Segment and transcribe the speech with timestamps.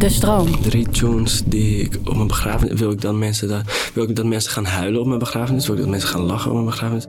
[0.00, 0.60] De stroom.
[0.62, 2.78] Drie tunes die ik op mijn begrafenis...
[2.78, 5.66] Wil ik, dan mensen daar, wil ik dat mensen gaan huilen op mijn begrafenis?
[5.66, 7.06] Wil ik dat mensen gaan lachen op mijn begrafenis?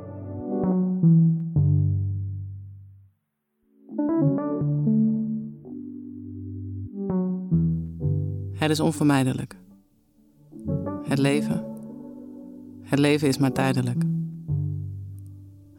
[8.54, 9.56] Het is onvermijdelijk.
[11.04, 11.66] Het leven.
[12.82, 14.04] Het leven is maar tijdelijk.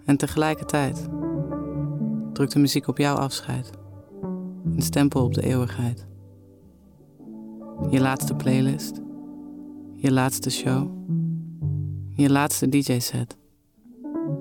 [0.05, 1.09] En tegelijkertijd
[2.33, 3.71] drukt de muziek op jouw afscheid.
[4.65, 6.11] Een stempel op de eeuwigheid.
[7.91, 9.01] Je laatste playlist.
[9.95, 10.91] Je laatste show.
[12.17, 13.37] Je laatste DJ-set.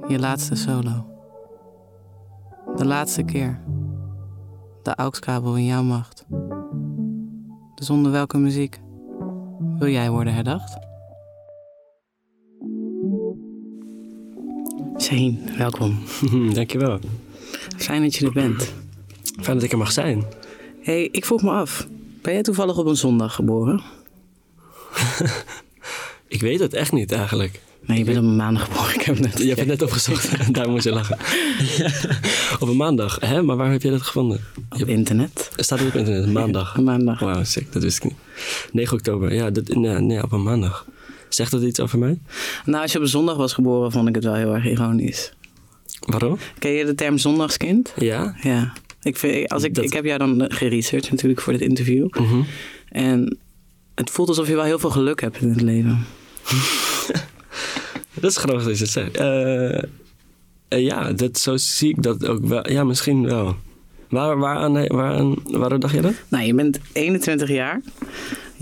[0.07, 1.05] Je laatste solo.
[2.75, 3.61] De laatste keer.
[4.83, 6.25] De AUX-kabel in jouw macht.
[7.75, 8.81] Zonder welke muziek
[9.79, 10.77] wil jij worden herdacht?
[14.97, 15.97] Shane, welkom.
[16.53, 16.99] Dankjewel.
[17.77, 18.73] Fijn dat je er bent.
[19.39, 20.23] Fijn dat ik er mag zijn.
[20.81, 21.87] hey, ik vroeg me af.
[22.21, 23.81] Ben jij toevallig op een zondag geboren?
[26.27, 27.61] ik weet het echt niet eigenlijk.
[27.85, 28.95] Nee, je bent op een maandag geboren.
[28.95, 30.29] Ik heb net je hebt het net opgezocht.
[30.55, 31.17] Daar moest je lachen.
[32.59, 33.19] op een maandag.
[33.19, 33.41] Hè?
[33.41, 34.41] Maar waar heb je dat gevonden?
[34.69, 35.51] Op internet.
[35.55, 36.33] Staat het op internet?
[36.33, 36.77] Maandag.
[36.81, 37.19] Maandag.
[37.19, 37.73] Wauw, sick.
[37.73, 38.15] Dat wist ik niet.
[38.71, 39.33] 9 oktober.
[39.33, 40.85] Ja, dat, nee, nee, op een maandag.
[41.29, 42.19] Zegt dat iets over mij?
[42.65, 45.33] Nou, als je op een zondag was geboren, vond ik het wel heel erg ironisch.
[45.99, 46.37] Waarom?
[46.59, 47.93] Ken je de term zondagskind?
[47.97, 48.35] Ja.
[48.41, 48.73] Ja.
[49.01, 52.07] Ik, vind, als ik, ik heb jou dan geresearched natuurlijk voor dit interview.
[52.09, 52.41] Mhm.
[52.89, 53.37] En
[53.95, 56.05] het voelt alsof je wel heel veel geluk hebt in het leven.
[58.21, 59.19] Dat is grappig dat je het zegt.
[59.19, 59.81] Uh,
[60.79, 62.71] uh, ja, dat, zo zie ik dat ook wel.
[62.71, 63.55] Ja, misschien wel.
[64.09, 66.13] Waar, waaraan, waaraan, waarom dacht je dat?
[66.27, 67.81] Nou, je bent 21 jaar.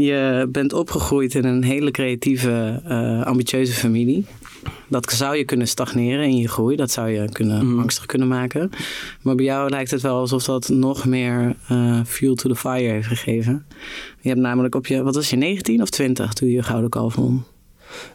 [0.06, 4.26] Je bent opgegroeid in een hele creatieve, uh, ambitieuze familie.
[4.88, 6.76] Dat zou je kunnen stagneren in je groei.
[6.76, 7.80] Dat zou je kunnen, mm.
[7.80, 8.70] angstig kunnen maken.
[9.22, 12.92] Maar bij jou lijkt het wel alsof dat nog meer uh, fuel to the fire
[12.92, 13.66] heeft gegeven.
[14.22, 16.90] Je hebt namelijk op je, wat was je, 19 of 20 toen je je gouden
[16.90, 17.44] kalf won?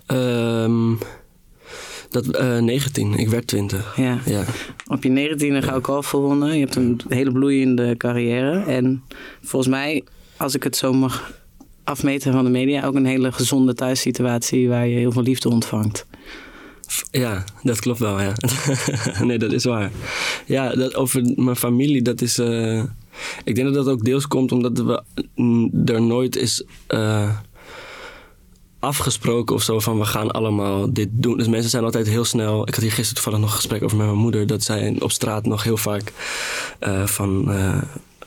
[0.07, 0.99] Um,
[2.11, 3.15] dat, uh, 19.
[3.15, 3.97] Ik werd 20.
[3.97, 4.19] Ja.
[4.27, 4.45] ja.
[4.87, 6.55] Op je 19 ga ik al gewonnen.
[6.55, 8.65] Je hebt een hele bloeiende carrière.
[8.65, 9.03] En
[9.43, 10.05] volgens mij,
[10.37, 11.43] als ik het zo mag
[11.85, 16.07] afmeten van de media, ook een hele gezonde thuissituatie waar je heel veel liefde ontvangt.
[17.11, 18.33] Ja, dat klopt wel, ja.
[19.25, 19.91] nee, dat is waar.
[20.47, 22.39] Ja, dat over mijn familie, dat is...
[22.39, 22.83] Uh,
[23.45, 25.03] ik denk dat dat ook deels komt omdat we
[25.93, 26.65] er nooit is...
[26.89, 27.37] Uh,
[28.79, 31.37] afgesproken of zo van we gaan allemaal dit doen.
[31.37, 32.69] Dus mensen zijn altijd heel snel.
[32.69, 34.47] Ik had hier gisteren toevallig nog een gesprek over met mijn moeder.
[34.47, 36.13] Dat zij op straat nog heel vaak
[36.81, 37.53] uh, van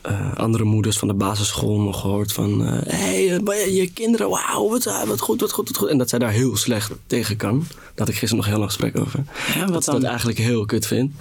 [0.08, 2.60] uh, uh, andere moeders van de basisschool nog gehoord van...
[2.60, 5.88] Hé, hey, je kinderen, wauw, wat, wat, goed, wat goed, wat goed.
[5.88, 7.58] En dat zij daar heel slecht tegen kan.
[7.68, 9.24] Daar had ik gisteren nog heel lang gesprek over.
[9.54, 9.94] Ja, wat dat dan?
[9.94, 11.14] dat eigenlijk heel kut vindt.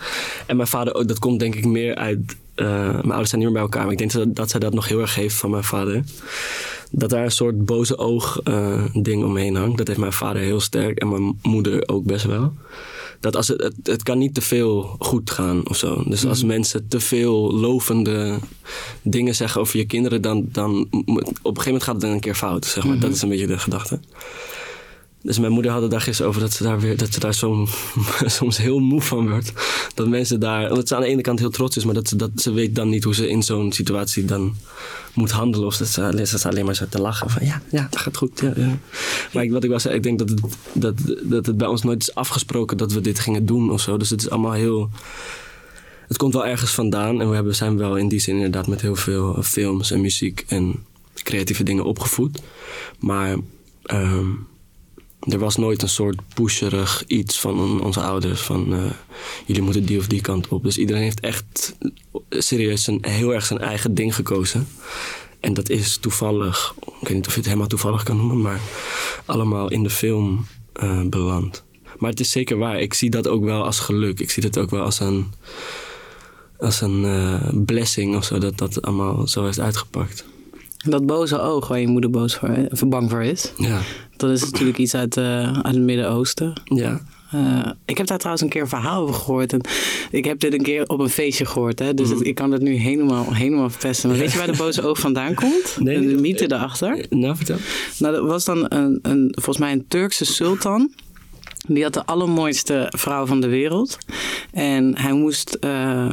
[0.45, 2.35] En mijn vader ook, dat komt denk ik meer uit...
[2.55, 4.87] mijn ouders zijn niet meer bij elkaar, maar ik denk dat, dat zij dat nog
[4.87, 6.03] heel erg heeft van mijn vader
[6.91, 8.39] dat daar een soort boze oog
[8.93, 9.77] ding omheen hangt.
[9.77, 12.53] Dat heeft mijn vader heel sterk en mijn moeder ook best wel.
[13.19, 16.03] Dat als het, het, het kan niet te veel goed gaan of zo.
[16.07, 18.39] Dus als mensen te veel lovende
[19.01, 22.19] dingen zeggen over je kinderen, dan, dan op een gegeven moment gaat het dan een
[22.19, 22.65] keer fout.
[22.65, 22.99] Zeg maar.
[22.99, 23.99] Dat is een beetje de gedachte.
[25.27, 27.33] Dus mijn moeder had het daar gisteren over dat ze daar, weer, dat ze daar
[27.33, 27.67] zo,
[28.25, 29.53] soms heel moe van wordt.
[29.93, 32.15] Dat mensen daar, omdat ze aan de ene kant heel trots is, maar dat ze,
[32.15, 34.55] dat, ze weet dan niet hoe ze in zo'n situatie dan
[35.13, 35.67] moet handelen.
[35.67, 38.17] Of dat ze, dat ze alleen maar zo te lachen van ja, ja, dat gaat
[38.17, 38.39] goed.
[38.39, 38.77] Ja, ja.
[39.33, 40.41] Maar wat ik wel zei, ik denk dat het,
[40.73, 43.97] dat, dat het bij ons nooit is afgesproken dat we dit gingen doen of zo.
[43.97, 44.89] Dus het is allemaal heel...
[46.07, 48.81] Het komt wel ergens vandaan en we hebben, zijn wel in die zin inderdaad met
[48.81, 50.83] heel veel films en muziek en
[51.13, 52.41] creatieve dingen opgevoed.
[52.99, 53.37] Maar...
[53.93, 54.47] Um,
[55.29, 58.91] er was nooit een soort pusherig iets van onze ouders van uh,
[59.45, 60.63] jullie moeten die of die kant op.
[60.63, 61.75] Dus iedereen heeft echt
[62.29, 64.67] serieus een, heel erg zijn eigen ding gekozen.
[65.39, 68.61] En dat is toevallig, ik weet niet of je het helemaal toevallig kan noemen, maar
[69.25, 70.45] allemaal in de film
[70.83, 71.63] uh, beland.
[71.97, 74.19] Maar het is zeker waar, ik zie dat ook wel als geluk.
[74.19, 75.33] Ik zie dat ook wel als een,
[76.59, 80.25] als een uh, blessing of zo, dat dat allemaal zo heeft uitgepakt.
[80.77, 83.51] Dat boze oog waar je moeder boos voor, of bang voor is.
[83.57, 83.79] Ja.
[84.17, 86.53] Dat is natuurlijk iets uit, uh, uit het Midden-Oosten.
[86.63, 86.99] Ja.
[87.35, 89.53] Uh, ik heb daar trouwens een keer een verhaal over gehoord.
[89.53, 89.61] En
[90.11, 91.79] ik heb dit een keer op een feestje gehoord.
[91.79, 91.93] Hè?
[91.93, 92.17] Dus Mhm.
[92.17, 94.09] het, ik kan het nu helemaal, helemaal verpesten.
[94.09, 95.77] Maar weet je waar de boze oog vandaan komt?
[95.79, 97.05] Nee, de mythe erachter.
[97.09, 97.57] Nou, vertel.
[97.99, 100.91] Nou, dat was dan een, een, volgens mij een Turkse sultan.
[101.67, 103.97] Die had de allermooiste vrouw van de wereld.
[104.51, 106.05] En hij moest uh,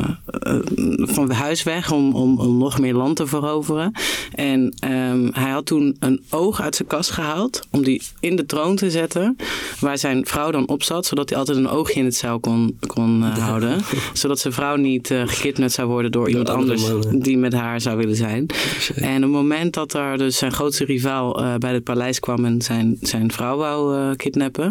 [0.46, 0.58] uh,
[0.96, 3.92] van huis weg om, om, om, nog meer land te veroveren.
[4.34, 8.46] En um, hij had toen een oog uit zijn kast gehaald om die in de
[8.46, 9.36] troon te zetten.
[9.80, 12.78] Waar zijn vrouw dan op zat, zodat hij altijd een oogje in het zeil kon,
[12.86, 13.80] kon uh, houden.
[14.12, 17.22] zodat zijn vrouw niet gekidnapt zou worden door iemand anders mannen.
[17.22, 18.46] die met haar zou willen zijn.
[18.94, 22.62] En op het moment dat er dus zijn grootste rivaal bij het paleis kwam en
[22.62, 24.70] zijn, zijn vrouw wou kidnappen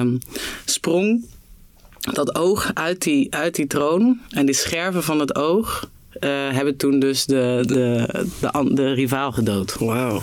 [0.00, 0.18] um,
[0.64, 1.24] sprong
[2.12, 4.20] dat oog uit die, uit die troon.
[4.30, 8.06] En die scherven van het oog uh, hebben toen dus de, de,
[8.40, 9.76] de, de rivaal gedood.
[9.78, 10.22] Wauw.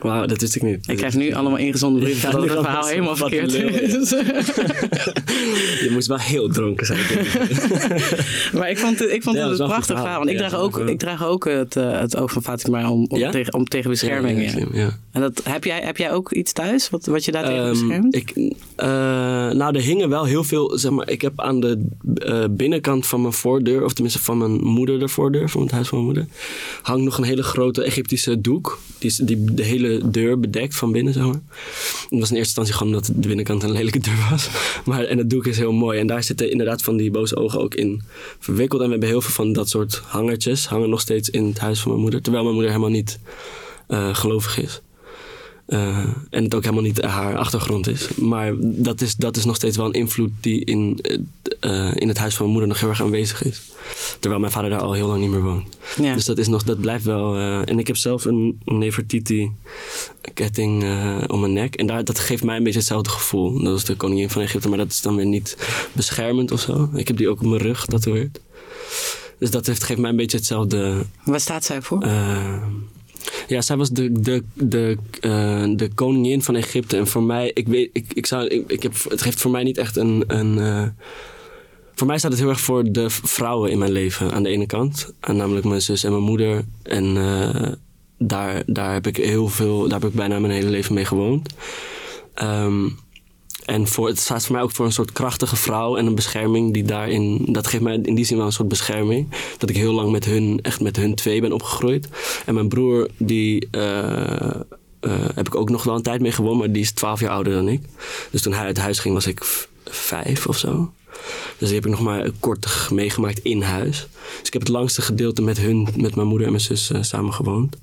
[0.00, 0.88] Wauw, dat wist ik niet.
[0.88, 4.10] Ik krijg nu allemaal ingezonden brieven dat het verhaal helemaal verkeerd is.
[5.84, 7.00] je moest wel heel dronken zijn.
[8.58, 10.18] maar ik vond het, ik vond het een prachtig verhaal.
[10.18, 13.18] Want ik, draag ook, ik draag ook het, uh, het oog van Fatima om, om,
[13.18, 13.30] ja?
[13.30, 14.66] tegen, om tegen bescherming.
[15.12, 17.70] En dat, heb, jij, heb jij ook iets thuis wat, wat je daar tegen um,
[17.70, 18.14] beschermt?
[18.14, 18.54] Ik, uh,
[19.50, 20.78] nou, er hingen wel heel veel...
[20.78, 23.84] Zeg maar, ik heb aan de uh, binnenkant van mijn voordeur...
[23.84, 25.48] of tenminste van mijn moeder de voordeur...
[25.48, 26.34] van het huis van mijn moeder...
[26.82, 28.78] hangt nog een hele grote Egyptische doek.
[28.98, 33.10] Die, die de hele deur bedekt van binnen, zeg was in eerste instantie gewoon omdat
[33.14, 34.48] de binnenkant een lelijke deur was.
[34.84, 35.98] Maar, en het doek is heel mooi.
[35.98, 38.02] En daar zitten inderdaad van die boze ogen ook in
[38.38, 38.80] verwikkeld.
[38.80, 40.66] En we hebben heel veel van dat soort hangertjes.
[40.66, 42.22] Hangen nog steeds in het huis van mijn moeder.
[42.22, 43.18] Terwijl mijn moeder helemaal niet
[43.88, 44.80] uh, gelovig is.
[45.68, 45.98] Uh,
[46.30, 48.08] en het ook helemaal niet haar achtergrond is.
[48.14, 50.98] Maar dat is, dat is nog steeds wel een invloed die in,
[51.60, 53.62] uh, in het huis van mijn moeder nog heel erg aanwezig is.
[54.20, 55.76] Terwijl mijn vader daar al heel lang niet meer woont.
[56.00, 56.14] Ja.
[56.14, 57.36] Dus dat, is nog, dat blijft wel.
[57.36, 59.50] Uh, en ik heb zelf een Nefertiti
[60.34, 60.82] ketting
[61.26, 61.74] om mijn nek.
[61.74, 63.62] En daar, dat geeft mij een beetje hetzelfde gevoel.
[63.62, 65.56] Dat is de koningin van Egypte, maar dat is dan weer niet
[65.92, 66.90] beschermend of zo.
[66.94, 68.40] Ik heb die ook op mijn rug getatoeëerd.
[69.38, 71.06] Dus dat heeft, geeft mij een beetje hetzelfde.
[71.24, 72.06] Waar staat zij voor?
[73.46, 76.96] Ja, zij was de, de, de, uh, de koningin van Egypte.
[76.96, 79.62] En voor mij, ik weet, ik, ik zou, ik, ik heb, het geeft voor mij
[79.62, 80.24] niet echt een.
[80.26, 80.82] een uh,
[81.94, 84.66] voor mij staat het heel erg voor de vrouwen in mijn leven aan de ene
[84.66, 85.12] kant.
[85.20, 86.64] En namelijk mijn zus en mijn moeder.
[86.82, 87.72] En uh,
[88.18, 91.54] daar, daar heb ik heel veel, daar heb ik bijna mijn hele leven mee gewoond.
[92.42, 92.98] Um,
[93.64, 96.72] en voor, het staat voor mij ook voor een soort krachtige vrouw en een bescherming
[96.72, 99.28] die daarin, dat geeft mij in die zin wel een soort bescherming.
[99.58, 102.08] Dat ik heel lang met hun, echt met hun twee ben opgegroeid.
[102.46, 103.80] En mijn broer, die uh,
[105.00, 107.30] uh, heb ik ook nog wel een tijd mee gewoond, maar die is twaalf jaar
[107.30, 107.82] ouder dan ik.
[108.30, 109.44] Dus toen hij uit huis ging was ik
[109.84, 110.92] vijf of zo.
[111.58, 114.08] Dus die heb ik nog maar kort meegemaakt in huis.
[114.38, 117.02] Dus ik heb het langste gedeelte met hun, met mijn moeder en mijn zus uh,
[117.02, 117.76] samen gewoond.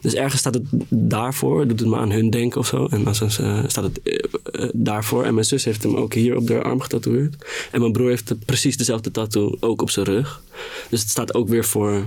[0.00, 2.86] Dus ergens staat het daarvoor, doet het me aan hun denken of zo.
[2.86, 5.24] En dan uh, staat het uh, daarvoor.
[5.24, 7.36] En mijn zus heeft hem ook hier op de arm getatoeëerd.
[7.70, 10.42] En mijn broer heeft precies dezelfde tattoo ook op zijn rug.
[10.88, 12.04] Dus het staat ook weer voor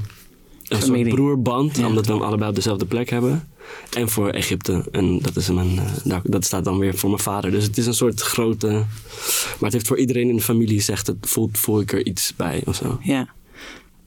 [0.68, 1.88] een soort broerband, ja.
[1.88, 3.50] omdat we hem allebei op dezelfde plek hebben.
[3.94, 4.86] En voor Egypte.
[4.92, 7.52] En dat, is mijn, uh, dat staat dan weer voor mijn vader.
[7.52, 8.68] Dus het is een soort grote.
[8.68, 8.86] Maar
[9.60, 12.62] het heeft voor iedereen in de familie zegt het voelt, voel ik er iets bij
[12.66, 13.00] of zo.
[13.02, 13.34] Ja.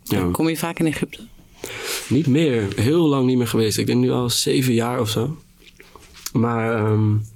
[0.03, 0.29] ja.
[0.33, 1.27] Kom je vaak in Egypte?
[2.09, 2.69] Niet meer.
[2.77, 3.79] Heel lang niet meer geweest.
[3.79, 5.37] Ik denk nu al zeven jaar of zo.
[6.33, 7.27] Maar um,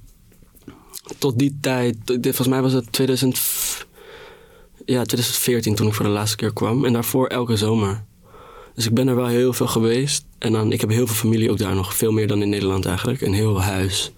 [1.18, 3.40] tot die tijd, volgens mij was het 2000,
[4.84, 6.84] ja, 2014 toen ik voor de laatste keer kwam.
[6.84, 8.04] En daarvoor elke zomer.
[8.78, 10.24] Dus ik ben er wel heel veel geweest.
[10.38, 11.94] En dan, ik heb heel veel familie ook daar nog.
[11.94, 13.20] Veel meer dan in Nederland eigenlijk.
[13.20, 14.12] Een heel huis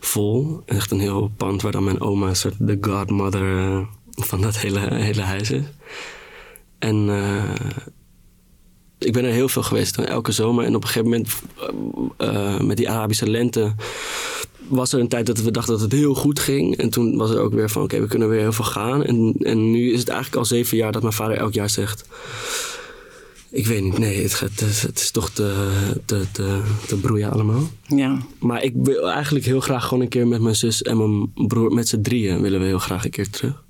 [0.00, 0.62] vol.
[0.66, 3.78] Echt een heel pand waar dan mijn oma een soort de godmother uh,
[4.10, 5.62] van dat hele, hele huis is.
[6.78, 7.44] En uh,
[8.98, 9.98] ik ben er heel veel geweest.
[9.98, 10.64] Elke zomer.
[10.64, 11.34] En op een gegeven moment
[12.18, 13.74] uh, met die Arabische lente
[14.68, 16.76] was er een tijd dat we dachten dat het heel goed ging.
[16.76, 19.04] En toen was er ook weer van oké, we kunnen weer heel veel gaan.
[19.04, 22.04] En, en nu is het eigenlijk al zeven jaar dat mijn vader elk jaar zegt
[23.56, 25.70] ik weet niet, nee, het, het, het is toch te,
[26.04, 27.62] te, te, te broeien allemaal.
[27.86, 28.18] Ja.
[28.38, 31.72] Maar ik wil eigenlijk heel graag gewoon een keer met mijn zus en mijn broer,
[31.72, 33.64] met z'n drieën willen we heel graag een keer terug.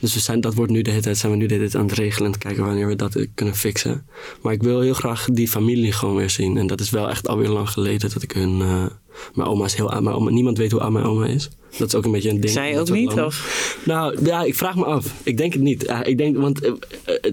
[0.00, 1.82] Dus we zijn, dat wordt nu de hele tijd, zijn we nu de hele tijd
[1.82, 4.06] aan het regelen en te kijken wanneer we dat kunnen fixen.
[4.42, 6.56] Maar ik wil heel graag die familie gewoon weer zien.
[6.56, 8.60] En dat is wel echt alweer lang geleden dat ik hun...
[8.60, 8.86] Uh,
[9.34, 10.30] mijn oma is heel aan mijn oma.
[10.30, 11.50] Niemand weet hoe aan mijn oma is.
[11.76, 12.52] Dat is ook een beetje een ding.
[12.52, 13.12] Zij ook niet?
[13.12, 13.76] Of?
[13.84, 15.12] Nou, ja, ik vraag me af.
[15.22, 15.88] Ik denk het niet.
[15.88, 16.72] Uh, ik denk, want uh,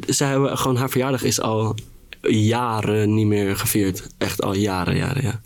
[0.08, 1.76] zij hebben gewoon, haar verjaardag is al
[2.22, 4.08] jaren niet meer gevierd.
[4.18, 5.42] Echt al jaren, jaren, ja.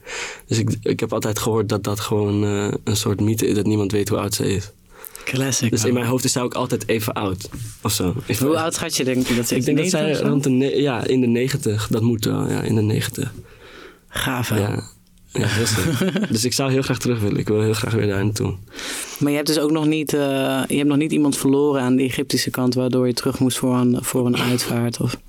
[0.48, 2.43] Dus ik, ik heb altijd gehoord dat dat gewoon
[2.84, 3.55] een soort mythe is.
[3.55, 4.72] Dat niemand weet hoe oud ze is.
[5.24, 5.69] Classic.
[5.69, 7.50] Dus in mijn hoofd is zij ook altijd even oud.
[7.81, 8.15] Of zo.
[8.39, 11.05] Hoe oud gaat je denk je dat ze Ik denk dat zij rond de, ja,
[11.05, 11.88] in de negentig.
[11.88, 13.34] Dat moet wel, ja, in de negentig.
[14.08, 14.60] Gaaf hè?
[14.60, 14.84] Ja.
[15.31, 15.48] Ja,
[16.31, 17.38] dus ik zou heel graag terug willen.
[17.38, 18.55] Ik wil heel graag weer daar naartoe.
[19.19, 20.19] Maar je hebt dus ook nog niet, uh,
[20.67, 23.75] je hebt nog niet iemand verloren aan de Egyptische kant waardoor je terug moest voor
[23.75, 25.00] een, voor een uitvaart?
[25.00, 25.21] Of?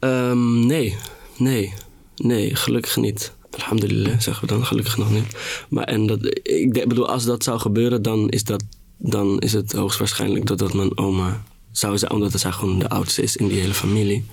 [0.00, 0.96] Um, nee,
[1.36, 1.72] nee,
[2.16, 3.32] nee, gelukkig niet.
[3.50, 5.36] Alhamdulillah, zeggen we dan, gelukkig nog niet.
[5.68, 8.64] Maar en dat, ik bedoel, als dat zou gebeuren, dan is dat
[8.98, 13.22] dan is het hoogstwaarschijnlijk dat dat mijn oma zou zijn, omdat zij gewoon de oudste
[13.22, 14.24] is in die hele familie.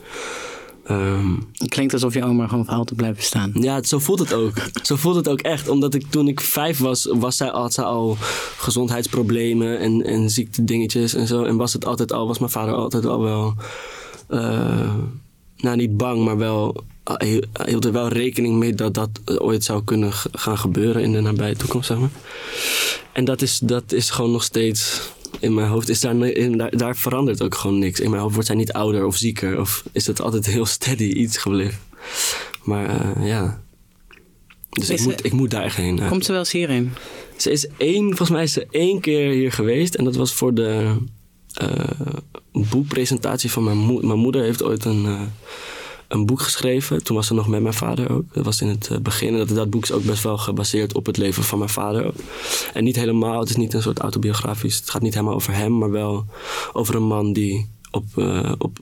[0.86, 3.52] Ehm, Het klinkt alsof je oma gewoon voor altijd blijft bestaan.
[3.54, 4.54] ja, zo voelt het ook.
[4.84, 5.70] Zo voelt het ook echt.
[5.70, 8.18] Omdat ik toen ik vijf was, was zij, had zij al
[8.58, 11.44] gezondheidsproblemen en, en ziektedingetjes en zo.
[11.44, 13.54] En was het altijd al, was mijn vader altijd al wel,
[14.28, 14.94] eh,
[15.58, 19.10] nou niet bang, maar wel, hij hield er wel rekening mee dat dat
[19.40, 22.10] ooit zou kunnen gaan gebeuren in de nabije toekomst, zeg maar.
[23.14, 25.90] En dat is, dat is gewoon nog steeds in mijn hoofd.
[25.90, 28.00] Is daar, in, daar, daar verandert ook gewoon niks.
[28.00, 29.60] In mijn hoofd wordt zij niet ouder of zieker.
[29.60, 31.80] Of is het altijd heel steady iets gebleven.
[32.64, 33.62] Maar eh, ja.
[34.70, 35.98] Dus ik moet, ze- ik moet daar heen.
[35.98, 36.08] ja.
[36.08, 36.92] Komt ze wel eens hierin?
[37.38, 39.96] Ze is één, volgens mij is ze één keer hier geweest.
[39.96, 40.96] En dat was voor de
[41.54, 41.70] eh,
[42.52, 44.08] boekpresentatie van mijn moeder.
[44.08, 45.22] Mijn moeder heeft ooit een, eh,
[46.12, 47.04] een boek geschreven.
[47.04, 48.34] Toen was ze nog met mijn vader ook.
[48.34, 49.38] Dat was in het eh, begin.
[49.38, 52.14] Dat, dat boek is ook best wel gebaseerd op het leven van mijn vader.
[52.74, 54.76] En niet helemaal, het is niet een soort autobiografisch.
[54.76, 56.26] Het gaat niet helemaal over hem, maar wel
[56.74, 58.80] over een man die op, eh, op,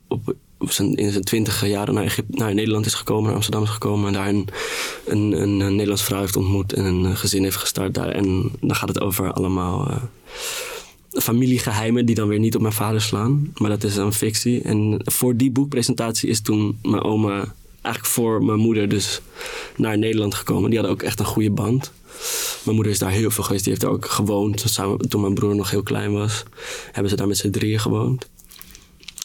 [0.58, 3.70] op, zijn, in zijn twintige jaren naar, Egypte, naar Nederland is gekomen, naar Amsterdam is
[3.70, 4.08] gekomen.
[4.08, 4.48] En daar een,
[5.06, 8.10] een, een, Nederlandse vrouw heeft ontmoet en een gezin heeft gestart daar.
[8.10, 9.96] En dan gaat het over allemaal eh,
[11.22, 13.52] familiegeheimen die dan weer niet op mijn vader slaan.
[13.58, 14.62] Maar dat is een fictie.
[14.62, 19.22] En voor die boekpresentatie is toen mijn oma eigenlijk voor mijn moeder dus
[19.76, 20.70] naar Nederland gekomen.
[20.70, 21.92] Die hadden ook echt een goede band.
[22.64, 23.64] Mijn moeder is daar heel veel geweest.
[23.64, 24.64] Die heeft daar ook gewoond.
[24.66, 26.44] Samen, toen mijn broer nog heel klein was,
[26.92, 28.30] hebben ze daar met z'n drieën gewoond.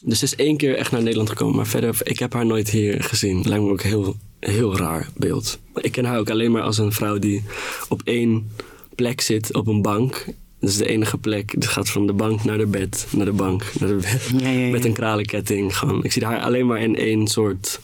[0.02, 1.56] Dus ze is één keer echt naar Nederland gekomen.
[1.56, 3.42] Maar verder, ik heb haar nooit hier gezien.
[3.48, 5.58] Lijkt me ook heel, heel raar beeld.
[5.74, 7.42] Ik ken haar ook alleen maar als een vrouw die
[7.88, 8.50] op één
[8.94, 10.26] plek zit op een bank.
[10.64, 11.52] Dat is de enige plek.
[11.52, 14.30] Het gaat van de bank naar de bed, naar de bank, naar de bed.
[14.38, 14.70] Ja, ja, ja.
[14.70, 15.76] Met een kralenketting.
[15.76, 16.04] Gewoon.
[16.04, 17.80] Ik zie haar alleen maar in één soort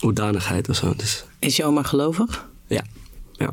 [0.00, 0.94] hoedanigheid of zo.
[0.96, 2.48] Dus Is je oma gelovig?
[2.66, 2.84] ja.
[3.32, 3.52] Ja,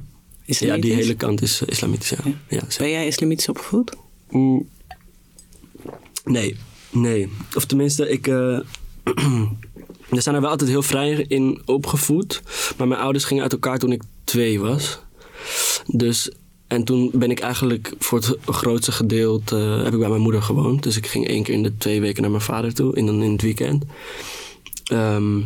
[0.60, 2.14] ja die hele kant is eh, islamitisch.
[2.48, 2.62] Ja.
[2.78, 3.96] Ben jij islamitisch opgevoed?
[4.30, 4.68] Mm.
[6.26, 6.56] Nee,
[6.92, 7.30] nee.
[7.56, 8.28] Of tenminste, ik.
[8.28, 8.60] eh
[10.10, 12.42] we zijn er wel altijd heel vrij in opgevoed.
[12.78, 15.00] Maar mijn ouders gingen uit elkaar toen ik twee was.
[15.86, 16.32] Dus.
[16.70, 19.56] En toen ben ik eigenlijk voor het grootste gedeelte.
[19.56, 20.84] eh, heb ik bij mijn moeder gewoond.
[20.84, 22.96] Dus ik ging één keer in de twee weken naar mijn vader toe.
[22.96, 23.84] In, in het weekend.
[24.84, 25.40] Ehm,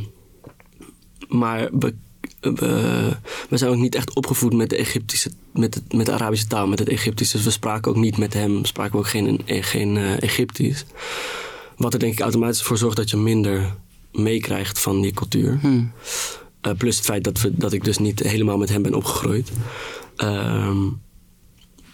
[1.28, 1.94] maar we,
[2.40, 3.16] we,
[3.50, 6.68] we zijn ook niet echt opgevoed met de Egyptische, met, het, met de Arabische taal,
[6.68, 7.32] met het Egyptisch.
[7.32, 10.86] Dus we spraken ook niet met hem, spraken we ook geen, geen eh, Egyptisch.
[11.78, 13.76] Wat er denk ik automatisch voor zorgt dat je minder
[14.12, 15.58] meekrijgt van die cultuur.
[15.62, 15.84] Hm.
[16.62, 19.52] Eh, plus het feit dat, we, dat ik dus niet helemaal met hem ben opgegroeid.
[20.16, 20.78] Ehm,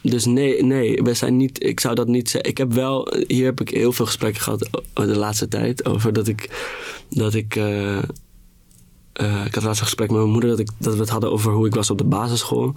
[0.01, 1.63] dus nee, nee, we zijn niet.
[1.63, 2.50] Ik zou dat niet zeggen.
[2.50, 3.13] Ik heb wel.
[3.27, 5.86] Hier heb ik heel veel gesprekken gehad de laatste tijd.
[5.86, 6.50] Over dat ik.
[7.10, 7.56] Dat ik.
[7.56, 10.50] eh, eh, ik had laatst een gesprek met mijn moeder.
[10.50, 12.74] Dat, ik, dat we het hadden over hoe ik was op de basisschool.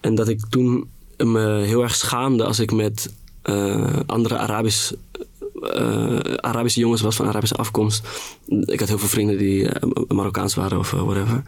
[0.00, 4.92] En dat ik toen me heel erg schaamde als ik met eh, andere Arabisch,
[6.36, 8.08] Arabische jongens was van Arabische afkomst.
[8.46, 9.68] Ik had heel veel vrienden die
[10.08, 11.42] Marokkaans waren of whatever.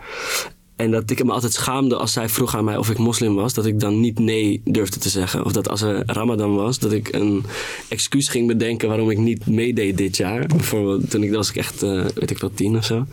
[0.82, 3.54] En dat ik me altijd schaamde als zij vroeg aan mij of ik moslim was,
[3.54, 5.44] dat ik dan niet nee durfde te zeggen.
[5.44, 7.44] Of dat als er Ramadan was, dat ik een
[7.88, 10.46] excuus ging bedenken waarom ik niet meedeed dit jaar.
[10.46, 13.06] Bijvoorbeeld toen ik, was ik echt, eh, weet ik wel, tien of zo.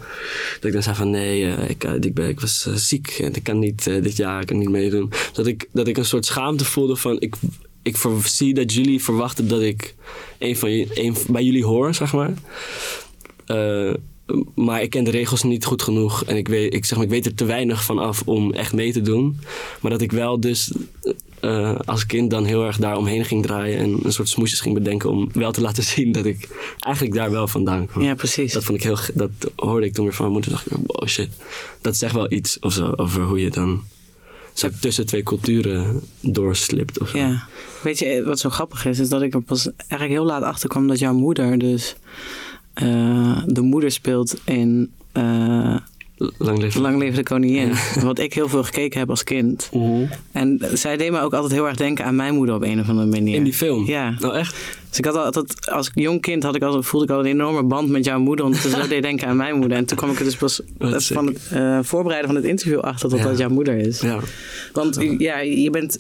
[0.54, 3.36] Dat ik dan zei van nee, eh, ik, eh, ik, ben, ik was ziek en
[3.36, 5.12] ik kan niet dit jaar ik kan niet meedoen.
[5.34, 7.36] Dat ik, dat ik een soort schaamte voelde van ik,
[7.82, 9.96] ik zie dat jullie verwachten dat ik
[10.38, 12.34] een van een, bij jullie hoor, zeg maar.
[13.50, 13.94] Eh,
[14.56, 16.24] maar ik ken de regels niet goed genoeg.
[16.24, 18.74] En ik weet, ik zeg maar, ik weet er te weinig van af om echt
[18.74, 19.40] mee te doen.
[19.82, 20.72] Maar dat ik wel dus
[21.40, 23.80] eh, als kind dan heel erg daar omheen ging draaien.
[23.80, 26.48] En een soort smoesjes ging bedenken om wel te laten zien dat ik
[26.80, 28.04] eigenlijk daar wel vandaan kwam.
[28.04, 28.54] Ja, precies.
[28.54, 30.52] Dat, vond ik heel, dat hoorde ik toen weer van mijn moeder.
[30.52, 31.30] dacht ik, wow shit.
[31.82, 33.84] Dat zegt wel iets of zo, over hoe je dan
[34.54, 37.00] zo tussen twee culturen doorslipt.
[37.00, 37.18] Of zo.
[37.18, 37.48] Ja.
[37.84, 40.70] Weet je, wat zo grappig is, is dat ik er pas eigenlijk heel laat achter
[40.70, 41.96] kwam dat jouw moeder dus
[42.80, 45.76] eh, de moeder speelt in eh
[46.38, 46.82] Lang leven.
[46.82, 47.72] Lang Leven de Koningin.
[48.04, 49.70] Wat ik heel veel gekeken heb als kind.
[50.32, 52.90] En zij deed me ook altijd heel erg denken aan mijn moeder op een of
[52.90, 53.36] andere manier.
[53.36, 53.86] In die film?
[53.86, 54.16] Ja.
[54.20, 54.56] Nou echt?
[54.90, 57.64] Dus ik had altijd, als jong kind had ik altijd, voelde ik al een enorme
[57.64, 58.46] band met jouw moeder.
[58.46, 59.78] Omdat ze zo deed denken aan mijn moeder.
[59.78, 62.80] En toen kwam ik er dus pas Wat van het eh, voorbereiden van het interview
[62.80, 63.26] achter dat Ja.
[63.26, 64.02] dat jouw moeder is.
[64.02, 64.20] Ja.
[64.74, 66.00] Want ja, je bent.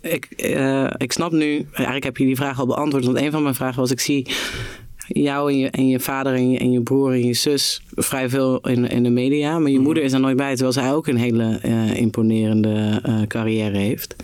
[0.00, 3.04] Ik, eh, ik snap nu, eigenlijk heb je die vraag al beantwoord.
[3.04, 4.26] Want een van mijn vragen was: ik zie
[5.06, 8.28] jou en je, en je vader en je, en je broer en je zus vrij
[8.28, 9.58] veel in, in de media.
[9.58, 13.22] Maar je moeder is er nooit bij, terwijl zij ook een hele eh, imponerende eh,
[13.28, 14.14] carrière heeft.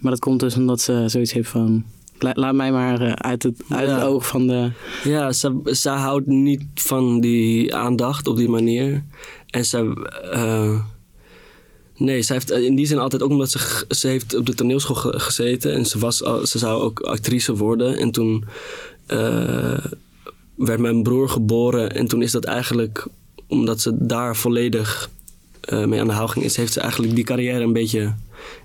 [0.00, 1.84] Maar dat komt dus omdat ze zoiets heeft van.
[2.18, 3.94] la- Laat mij maar eh, uit, het, uit Ja.
[3.94, 4.70] het oog van de.
[5.04, 9.02] Ja, ze, ze houdt niet van die aandacht op die manier.
[9.46, 9.92] En ze.
[11.96, 14.96] Nee, ze heeft in die zin altijd ook omdat ze, ze heeft op de toneelschool
[14.96, 17.96] ge- gezeten en ze, was ze zou ook actrice worden.
[17.96, 18.44] En toen
[20.66, 23.06] werd mijn broer geboren en toen is dat eigenlijk
[23.46, 25.10] omdat ze daar volledig
[25.60, 28.14] eh, mee aan de haal ging, is, heeft ze eigenlijk die carrière een beetje,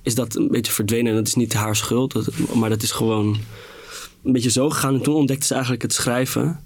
[0.02, 1.12] is dat een beetje verdwenen.
[1.12, 2.16] En dat is niet haar schuld,
[2.54, 3.38] maar dat is gewoon
[4.24, 4.94] een beetje zo gegaan.
[4.94, 6.60] En toen ontdekte ze eigenlijk het schrijven.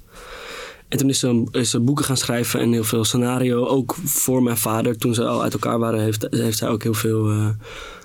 [0.88, 3.66] En toen is ze, is ze boeken gaan schrijven en heel veel scenario.
[3.66, 4.98] Ook voor mijn vader.
[4.98, 7.50] Toen ze al uit elkaar waren, heeft, heeft zij ook heel veel eh,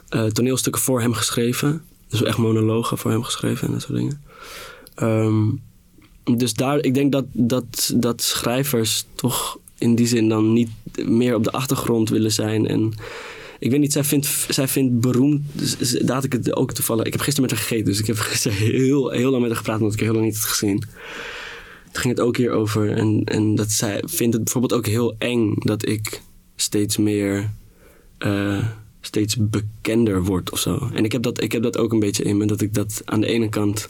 [0.09, 1.83] eh, toneelstukken voor hem geschreven.
[2.09, 4.23] Dus echt monologen voor hem geschreven en dat soort dingen.
[4.95, 5.49] Ehm,
[6.25, 10.71] dus daar, ik denk dat, dat, dat schrijvers toch in die zin dan niet
[11.05, 12.67] meer op de achtergrond willen zijn.
[12.67, 12.93] En
[13.59, 15.43] ik weet niet, zij vindt, zij vindt beroemd.
[15.53, 15.77] Dus,
[16.25, 17.05] ik het ook toevallig.
[17.05, 19.59] Ik heb gisteren met haar gegeten, dus ik heb gisteren heel, heel lang met haar
[19.59, 20.79] gepraat, omdat ik haar heel lang niet had gezien.
[21.93, 22.91] Toen ging het ook hier over.
[22.91, 26.23] En, en dat zij vindt het bijvoorbeeld ook heel eng dat ik
[26.57, 27.51] steeds meer.
[28.19, 28.67] eh,
[29.07, 30.91] steeds bekender word of zo.
[30.93, 32.47] En ik heb, dat, ik heb dat ook een beetje in me.
[32.47, 33.89] Dat ik dat aan de ene kant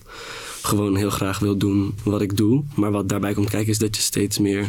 [0.63, 2.63] gewoon heel graag wil doen wat ik doe.
[2.75, 4.69] Maar wat daarbij komt kijken is dat je steeds meer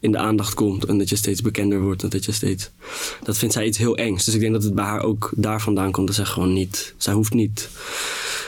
[0.00, 0.84] in de aandacht komt.
[0.84, 2.02] En dat je steeds bekender wordt.
[2.02, 2.70] En dat je steeds...
[3.22, 4.24] Dat vindt zij iets heel engs.
[4.24, 6.06] Dus ik denk dat het bij haar ook daar vandaan komt.
[6.06, 6.94] Dat zij gewoon niet...
[6.96, 7.68] Zij hoeft niet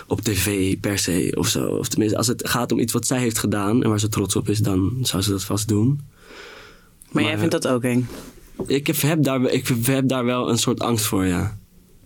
[0.07, 1.67] op tv per se of zo.
[1.67, 3.83] Of tenminste, als het gaat om iets wat zij heeft gedaan...
[3.83, 6.01] en waar ze trots op is, dan zou ze dat vast doen.
[7.11, 8.09] Maar, jij vindt dat ook eng?
[8.67, 11.59] Ik heb, daar, ik heb daar wel een soort angst voor, ja.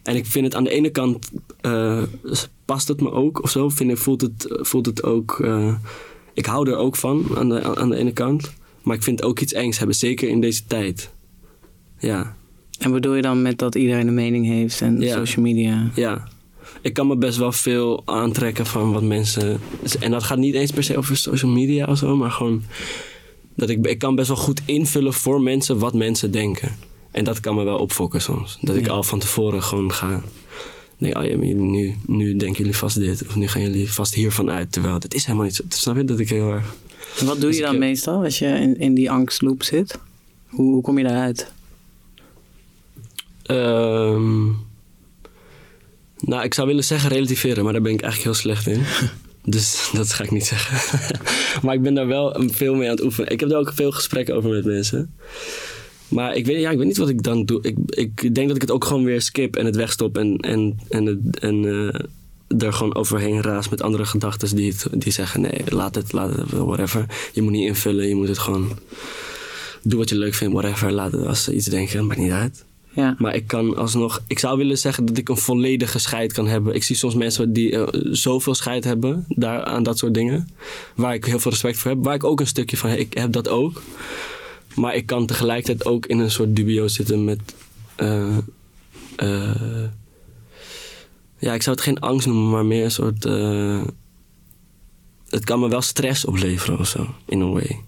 [0.02, 2.02] En ik vind het aan de ene kant eh,
[2.64, 3.68] past het me ook of zo.
[3.68, 5.40] Vind ik, voelt, het, voelt het ook.
[5.40, 5.74] eh,
[6.34, 8.52] ik hou er ook van aan de, aan de ene kant.
[8.82, 11.10] Maar ik vind het ook iets engs hebben, zeker in deze tijd.
[11.98, 12.36] Ja,
[12.78, 15.16] En bedoel je dan met dat iedereen een mening heeft en Ja.
[15.16, 15.90] social media?
[15.94, 16.28] ja.
[16.82, 19.60] Ik kan me best wel veel aantrekken van wat mensen.
[20.00, 22.62] En dat gaat niet eens per se over social media of zo, maar gewoon.
[23.58, 26.76] Dat ik, ik kan best wel goed invullen voor mensen wat mensen denken.
[27.10, 28.58] En dat kan me wel opfokken soms.
[28.60, 30.22] Dat ik al van tevoren gewoon ga.
[30.98, 33.26] Nee, oh ja, nu, nu denken jullie vast dit.
[33.28, 34.72] Of nu gaan jullie vast hiervan uit.
[34.72, 35.62] Terwijl dat is helemaal niet zo.
[35.68, 36.74] Snap je dat ik heel erg.
[37.18, 39.98] En wat doe Dus je dan meestal als je in, in die angstloop zit?
[40.46, 41.52] Hoe, hoe kom je daaruit?
[43.42, 44.46] Ehm,
[46.18, 48.82] nou, ik zou willen zeggen relativeren, maar daar ben ik eigenlijk heel slecht in.
[49.50, 51.00] Dus dat ga ik niet zeggen.
[51.62, 53.30] maar ik ben daar wel veel mee aan het oefenen.
[53.30, 55.14] Ik heb er ook veel gesprekken over met mensen.
[56.08, 57.62] Maar ik weet, ja, ik weet niet wat ik dan doe.
[57.62, 60.78] Ik, ik denk dat ik het ook gewoon weer skip en het wegstop en, en,
[60.88, 65.62] en, het, en eh, er gewoon overheen raas met andere gedachten die, die zeggen: nee,
[65.68, 67.06] laat het, laat whatever.
[67.32, 68.78] Je moet niet invullen, je moet het gewoon.
[69.82, 70.92] Doe wat je leuk vindt, whatever.
[70.92, 72.64] Laat als ze iets denken, maakt niet uit.
[72.98, 73.14] Ja.
[73.18, 74.22] Maar ik kan alsnog.
[74.26, 76.74] Ik zou willen zeggen dat ik een volledige scheid kan hebben.
[76.74, 80.48] Ik zie soms mensen die eh, zoveel scheid hebben daar, aan dat soort dingen.
[80.94, 82.04] Waar ik heel veel respect voor heb.
[82.04, 82.98] Waar ik ook een stukje van heb.
[82.98, 83.82] Ik heb dat ook.
[84.74, 87.38] Maar ik kan tegelijkertijd ook in een soort dubio zitten met.
[87.96, 88.36] eh,
[89.16, 89.84] eh,
[91.38, 93.24] ja, ik zou het geen angst noemen, maar meer een soort.
[95.28, 97.80] het kan me wel stress opleveren of zo, in een way.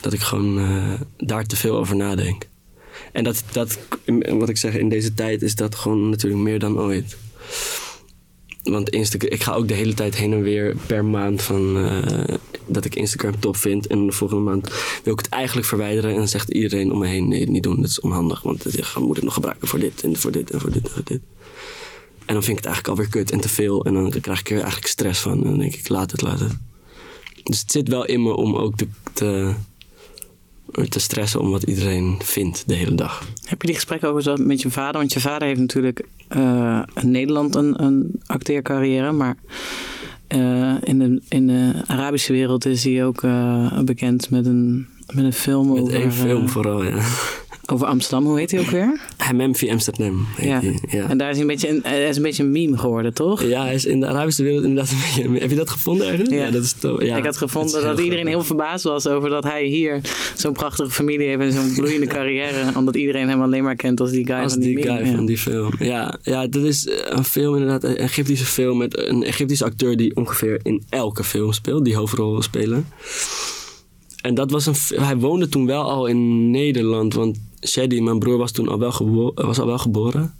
[0.00, 0.60] Dat ik gewoon
[1.16, 2.50] daar te veel over nadenk.
[3.12, 3.78] En dat, dat,
[4.28, 7.16] wat ik zeg, in deze tijd is dat gewoon natuurlijk meer dan ooit.
[8.62, 12.36] Want Instagram, ik ga ook de hele tijd heen en weer per maand van eh,
[12.66, 13.86] dat ik Instagram top vind.
[13.86, 14.72] En de volgende maand
[15.04, 16.10] wil ik het eigenlijk verwijderen.
[16.10, 18.42] En dan zegt iedereen om me heen, nee, niet doen, dat is onhandig.
[18.42, 20.90] Want je moet het nog gebruiken voor dit en voor dit en voor dit en
[20.90, 21.20] voor dit.
[22.26, 23.84] En dan vind ik het eigenlijk alweer kut en te veel.
[23.84, 25.38] En dan krijg ik er eigenlijk stress van.
[25.38, 26.52] En dan denk ik, laat het, laat het.
[27.42, 29.54] Dus het zit wel in me om ook te, te,
[30.88, 33.28] te stressen om wat iedereen vindt de hele dag.
[33.44, 35.00] Heb je die gesprekken ook eens met je vader?
[35.00, 39.36] Want je vader heeft natuurlijk eh, in Nederland een, een acteercarrière, maar
[40.32, 45.24] eh, in, de, in de Arabische wereld is hij ook eh, bekend met een, met
[45.24, 47.00] een film Met over, één film eh, vooral, ja.
[47.72, 48.26] Over Amsterdam.
[48.26, 49.00] Hoe heet hij ook weer?
[49.52, 50.60] Via Amsterdam Ja.
[50.60, 51.08] die, ja.
[51.08, 53.42] En daar is hij een beetje een, hij is een beetje een meme geworden, toch?
[53.42, 55.40] Ja, hij is in de Arabische wereld inderdaad een beetje...
[55.40, 56.28] Heb je dat gevonden ergens?
[56.30, 56.50] Ja.
[56.50, 59.64] dat is to- ja, ik had gevonden dat iedereen heel verbaasd was over dat hij
[59.64, 60.00] hier
[60.36, 62.76] zo'n prachtige familie heeft en zo'n bloeiende carrière.
[62.76, 65.26] Omdat iedereen hem alleen maar kent als die guy Als van die, die guy van
[65.26, 65.72] die film.
[65.78, 67.84] Ja, ja, dat is eh, een film inderdaad.
[67.84, 71.84] Een Egyptische film met een Egyptische acteur die ongeveer in elke film speelt.
[71.84, 72.86] Die hoofdrol wil spelen.
[74.22, 74.74] En dat was een...
[75.02, 77.14] Hij woonde toen wel al in Nederland.
[77.14, 80.34] Want Shady, mijn broer, was toen al wel, gebo- was al wel geboren.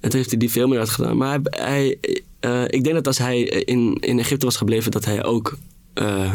[0.00, 1.16] En toen heeft hij die film inderdaad gedaan.
[1.16, 1.98] Maar hij, hij,
[2.40, 5.56] eh, ik denk dat als hij in, in Egypte was gebleven, dat hij ook...
[5.94, 6.32] eh,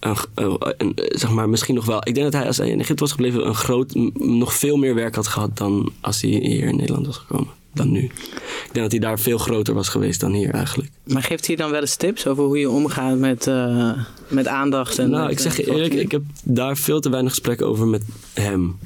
[0.00, 1.98] een, eh, een- zeg maar, misschien nog wel.
[1.98, 4.94] Ik denk dat hij als hij in Egypte was gebleven, een groot, nog veel meer
[4.94, 7.48] werk had gehad dan als hij hier in Nederland was gekomen.
[7.74, 8.00] Dan nu.
[8.02, 10.90] Ik denk dat hij daar veel groter was geweest dan hier eigenlijk.
[11.04, 13.92] Maar geeft hij dan wel eens tips over hoe je omgaat met, eh,
[14.28, 14.98] met aandacht?
[14.98, 17.66] En nou, met, ik zeg je eh, eerlijk, ik heb daar veel te weinig gesprekken
[17.66, 18.02] over met
[18.34, 18.78] hem.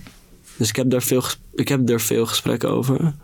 [0.57, 1.23] Dus ik heb, daar veel,
[1.55, 3.15] ik heb er veel gesprekken over.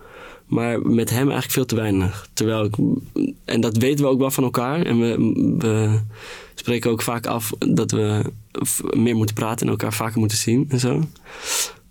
[0.47, 2.29] Maar met hem eigenlijk veel te weinig.
[2.33, 2.75] Terwijl ik,
[3.45, 4.83] en dat weten we ook wel van elkaar.
[4.83, 5.17] En we,
[5.59, 6.01] we
[6.55, 8.33] spreken ook vaak af dat we
[8.97, 11.03] meer moeten praten en elkaar vaker moeten zien en zo.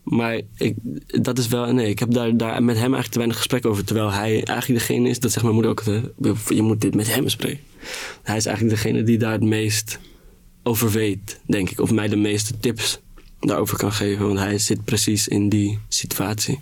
[0.04, 0.76] Maar ik,
[1.06, 3.84] dat is wel, nee, ik heb daar, daar met hem eigenlijk te weinig gesprek over.
[3.84, 6.02] Terwijl hij eigenlijk degene is, dat zegt mijn moeder ook, hè,
[6.56, 7.64] je moet dit met hem spreken.
[8.24, 10.00] Hij is eigenlijk degene die daar het meest
[10.64, 11.80] over weet, denk ik.
[11.80, 13.00] Of mij de meeste tips
[13.42, 14.28] daarover kan geven.
[14.28, 16.60] Want hij zit precies in die situatie.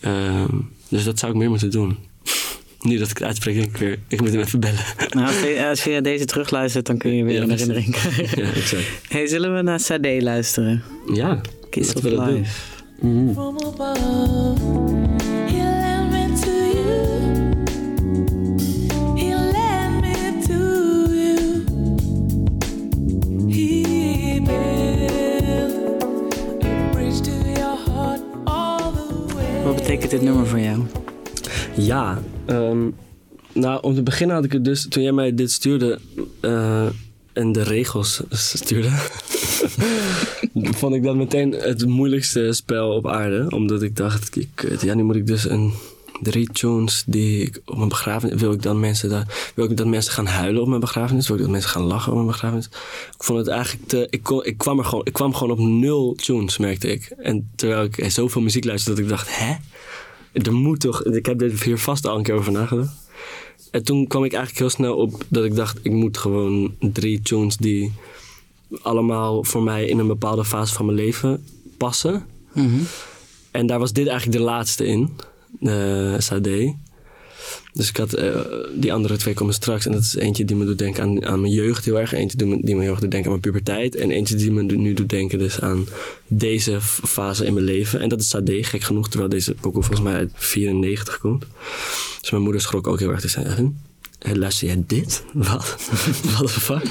[0.00, 0.56] Ehm,
[0.88, 1.96] dus dat zou ik meer moeten doen.
[2.80, 4.84] Nu dat ik het uitspreek, denk ik weer, ik moet hem even bellen.
[5.14, 8.44] Nou, als, je, als je deze terugluistert, dan kun je weer Ja, een herinnering krijgen.
[8.44, 8.82] ja, exact.
[9.08, 10.82] Hey, zullen we naar Sade luisteren?
[11.12, 12.34] Ja, Kiss of we dat doen.
[12.38, 13.32] Life.
[13.32, 15.01] from above.
[29.94, 30.82] Betekent dit nummer voor jou?
[31.76, 32.88] Ja, ehm,
[33.52, 35.98] nou om te beginnen had ik het dus, toen jij mij dit stuurde
[36.40, 36.86] eh,
[37.32, 38.22] en de regels
[38.54, 38.90] stuurde,
[40.80, 43.46] vond ik dat meteen het moeilijkste spel op aarde.
[43.48, 45.72] Omdat ik dacht, kut, ja nu moet ik dus een
[46.22, 49.86] drie tunes die ik op mijn begrafenis, wil ik dan mensen, daar, wil ik dat
[49.86, 51.26] mensen gaan huilen op mijn begrafenis?
[51.26, 52.66] Wil ik dat mensen gaan lachen op mijn begrafenis?
[53.16, 56.14] Ik vond het eigenlijk te, ik, ik, kwam er gewoon, ik kwam gewoon op nul
[56.14, 57.14] tunes merkte ik.
[57.18, 59.54] En terwijl ik zoveel muziek luisterde dat ik dacht, hè?
[60.32, 63.10] Er moet toch, ik heb er hier vast al een keer over nagedacht.
[63.70, 67.20] En toen kwam ik eigenlijk heel snel op dat ik dacht, ik moet gewoon drie
[67.20, 67.92] tunes die
[68.82, 71.44] allemaal voor mij in een bepaalde fase van mijn leven
[71.76, 72.26] passen.
[73.50, 75.10] En daar was dit eigenlijk de laatste in,
[75.60, 76.74] uh, Sade.
[77.74, 78.40] Dus ik had, eh,
[78.74, 79.86] die andere twee komen straks.
[79.86, 82.12] En dat is eentje die me doet denken aan, aan mijn jeugd heel erg.
[82.12, 83.96] Eentje die me, die me heel erg doet denken aan mijn puberteit.
[83.96, 85.86] En eentje die me nu doet denken dus aan
[86.26, 88.00] deze fase in mijn leven.
[88.00, 89.08] En dat is Sade, gek genoeg.
[89.08, 91.44] Terwijl deze pokoe volgens mij uit 94 komt.
[92.20, 93.30] Dus mijn moeder schrok ook heel erg.
[93.30, 93.66] Zei, "Huh?
[94.18, 95.24] Eh, luister jij dit?
[95.32, 95.76] Wat?
[96.22, 96.82] What the fuck?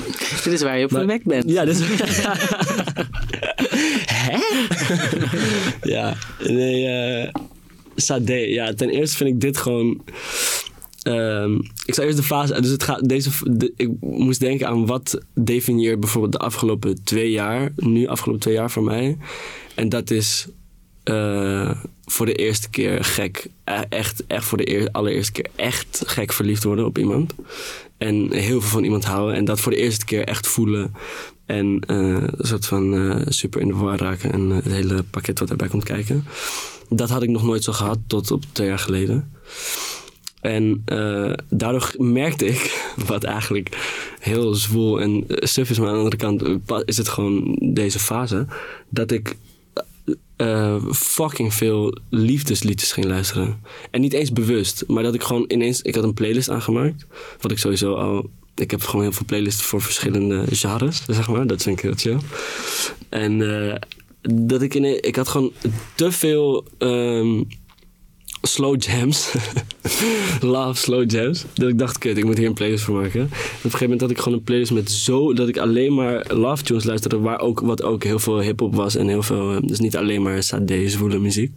[0.43, 1.49] Dit is waar je op verwekt bent.
[1.49, 1.79] Ja, dus...
[4.05, 4.39] Hè?
[5.81, 7.33] ja, nee, eh
[7.95, 8.49] Sade.
[8.49, 10.01] Ja, ten eerste vind ik dit gewoon...
[11.03, 12.61] ehm, ik zal eerst de fase...
[12.61, 17.31] Dus het gaat, deze, de- ik moest denken aan wat definieert bijvoorbeeld de afgelopen twee
[17.31, 17.71] jaar.
[17.75, 19.17] Nu afgelopen twee jaar voor mij.
[19.75, 20.47] En dat is
[21.03, 21.71] eh,
[22.05, 23.47] voor de eerste keer gek.
[23.63, 27.33] eh, Echt, echt voor de eer, allereerste keer echt gek verliefd worden op iemand.
[27.97, 29.35] En heel veel van iemand houden.
[29.35, 30.93] En dat voor de eerste keer echt voelen.
[31.45, 34.31] En eh, een soort van eh, super in de war raken.
[34.31, 36.25] En het hele pakket wat erbij komt kijken.
[36.89, 39.31] Dat had ik nog nooit zo gehad tot op twee jaar geleden.
[40.41, 43.69] En eh, daardoor merkte ik, wat eigenlijk
[44.19, 47.99] heel zwoel en suf is, maar aan de andere kant eh, is het gewoon deze
[47.99, 48.45] fase,
[48.89, 49.35] dat ik
[50.35, 53.61] eh, fucking veel liefdesliedjes ging luisteren.
[53.91, 57.05] En niet eens bewust, maar dat ik gewoon ineens, ik had een playlist aangemaakt,
[57.39, 61.47] wat ik sowieso al, ik heb gewoon heel veel playlists voor verschillende genres, zeg maar,
[61.47, 62.17] dat vind ik heel chill.
[63.09, 63.39] En
[64.21, 65.51] dat ik ineens, ik had gewoon
[65.95, 67.43] te veel ehm,
[68.41, 69.33] slow jams.
[70.41, 71.45] Love slow jams.
[71.53, 73.19] Dat ik dacht, kut, ik moet hier een playlist voor maken.
[73.19, 75.33] En op een gegeven moment had ik gewoon een playlist met zo...
[75.33, 77.19] dat ik alleen maar love tunes luisterde...
[77.19, 79.51] Waar ook, wat ook heel veel hip-hop was en heel veel...
[79.51, 81.51] eh, Dus niet alleen maar sade, zwoele muziek.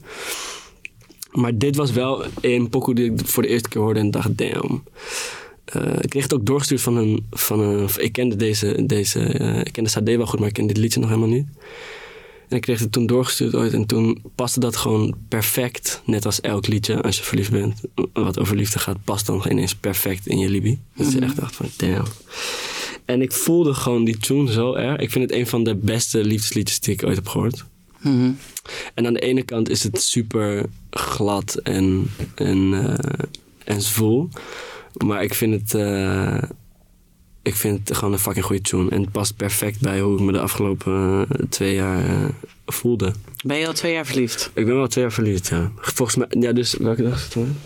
[1.31, 4.38] Maar dit was wel een pokoe die ik voor de eerste keer hoorde en dacht,
[4.38, 4.83] damn.
[5.64, 7.27] Eh, ik kreeg het ook doorgestuurd van een...
[7.31, 8.87] Van een ik kende deze...
[8.87, 11.47] deze eh, ik kende Sade wel goed, maar ik kende dit liedje nog helemaal niet.
[12.48, 13.72] En ik kreeg het toen doorgestuurd ooit.
[13.72, 16.02] En toen paste dat gewoon perfect.
[16.07, 17.80] Net als elk liedje, als je verliefd bent.
[18.12, 20.78] Wat over liefde gaat, past dan ineens perfect in je libie.
[20.96, 22.04] Dat je echt dacht van, damn.
[23.04, 25.00] En ik voelde gewoon die tune zo erg.
[25.00, 27.64] Ik vind het een van de beste liefdesliedjes die ik ooit heb gehoord.
[28.00, 28.30] Mhm.
[28.94, 33.24] En aan de ene kant is het super glad en, en, eh,
[33.64, 34.28] en zwoel.
[35.04, 35.74] Maar ik vind het...
[35.74, 36.42] eh,
[37.44, 38.90] ik vind het gewoon een fucking goede tune.
[38.90, 42.28] En het past perfect bij hoe ik me de afgelopen eh, twee jaar eh,
[42.66, 43.12] voelde.
[43.44, 44.50] Ben je al twee jaar verliefd?
[44.54, 45.72] Ik ben wel twee jaar verliefd, ja.
[45.76, 46.26] Volgens mij...
[46.30, 47.57] Ja, dus welke dag is het toen?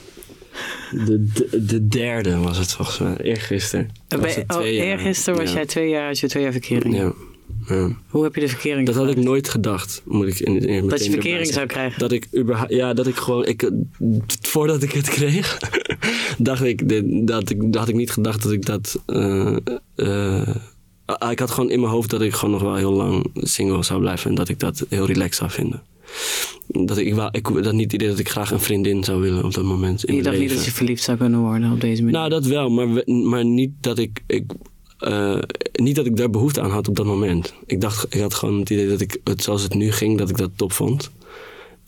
[0.91, 3.17] De, de, de derde was het volgens mij.
[3.17, 3.91] Eergisteren.
[4.09, 4.65] Ben oh, jaar.
[4.65, 5.55] eergisteren was Ja.
[5.55, 6.97] jij twee jaar, je twee jaar verkering.
[6.97, 7.13] Ja.
[7.69, 7.97] Ja.
[8.09, 11.05] Hoe heb je de verkering Dat had ik nooit gedacht, moet ik in, in, Dat
[11.05, 11.99] je verkering zou krijgen?
[11.99, 13.71] Dat ik überhaupt, ja, dat ik gewoon, ik,
[14.41, 15.59] voordat ik het kreeg,
[16.39, 19.57] dacht ik, dit- dat ik, had ik niet gedacht dat ik dat, eh,
[19.95, 20.57] eh,
[21.31, 24.01] ik had gewoon in mijn hoofd dat ik gewoon nog wel heel lang single zou
[24.01, 25.83] blijven en dat ik dat heel relaxed zou vinden.
[26.67, 29.55] Dat ik, ik dat niet het idee dat ik graag een vriendin zou willen op
[29.55, 30.57] dat moment in Je dacht niet leven.
[30.57, 32.19] dat je verliefd zou kunnen worden op deze manier.
[32.19, 34.45] Nou, dat wel, maar, maar niet, dat ik, ik,
[34.99, 35.39] eh,
[35.81, 37.55] niet dat ik daar behoefte aan had op dat moment.
[37.67, 40.31] Ik dacht, ik had gewoon het idee dat ik het zoals het nu ging, dat
[40.31, 41.11] ik dat top vond.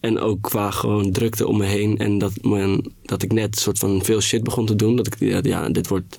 [0.01, 1.99] En ook qua gewoon drukte om me heen.
[1.99, 4.97] En dat, men, dat ik net soort van veel shit begon te doen.
[4.97, 6.19] Dat ik, ja dit wordt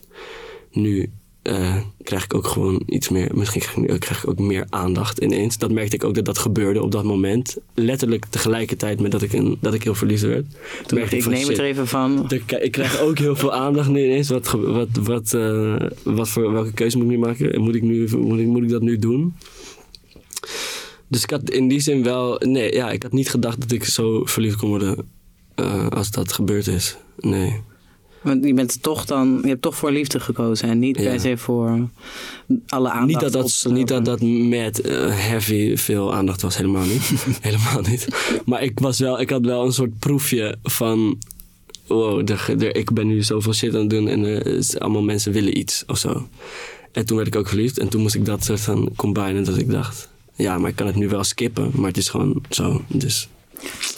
[0.71, 4.39] nu eh, krijg ik ook gewoon iets meer, misschien krijg ik, nu- krijg ik ook
[4.39, 5.57] meer aandacht ineens.
[5.57, 7.57] Dat merkte ik ook dat dat gebeurde op dat moment.
[7.73, 10.45] Letterlijk tegelijkertijd met dat ik, een, dat ik heel verliefd werd.
[10.85, 12.25] Toen merkte Ik neem het er even van.
[12.29, 14.29] ik, ik krijg ook heel veel aandacht nu ineens.
[14.29, 17.61] Wat, wat, wat, eh, wat voor, welke keuze moet ik nu maken?
[17.61, 19.33] Moet ik, nu, moet, ik, moet ik dat nu doen?
[21.07, 22.41] Dus ik had in die zin wel...
[22.45, 25.09] Nee, ja, ik had niet gedacht dat ik zo verliefd kon worden
[25.55, 26.97] eh, als dat gebeurd is.
[27.19, 27.61] Nee.
[28.21, 31.03] Want je bent toch dan, je hebt toch voor liefde gekozen en niet Ja.
[31.09, 31.89] per se voor
[32.67, 33.07] alle aandacht.
[33.07, 37.11] Niet dat dat, niet dat, met eh, heavy veel aandacht was, helemaal niet.
[37.41, 38.07] helemaal niet.
[38.45, 41.17] Maar ik, was wel, ik had wel een soort proefje van...
[41.87, 42.29] Wow,
[42.71, 45.97] ik ben nu zoveel shit aan het doen en is, allemaal mensen willen iets of
[45.97, 46.27] zo.
[46.91, 49.57] En toen werd ik ook verliefd en toen moest ik dat soort van combinen dat
[49.57, 50.09] ik dacht...
[50.35, 52.81] Ja, maar ik kan het nu wel skippen, maar het is gewoon zo.
[52.87, 53.27] Dus.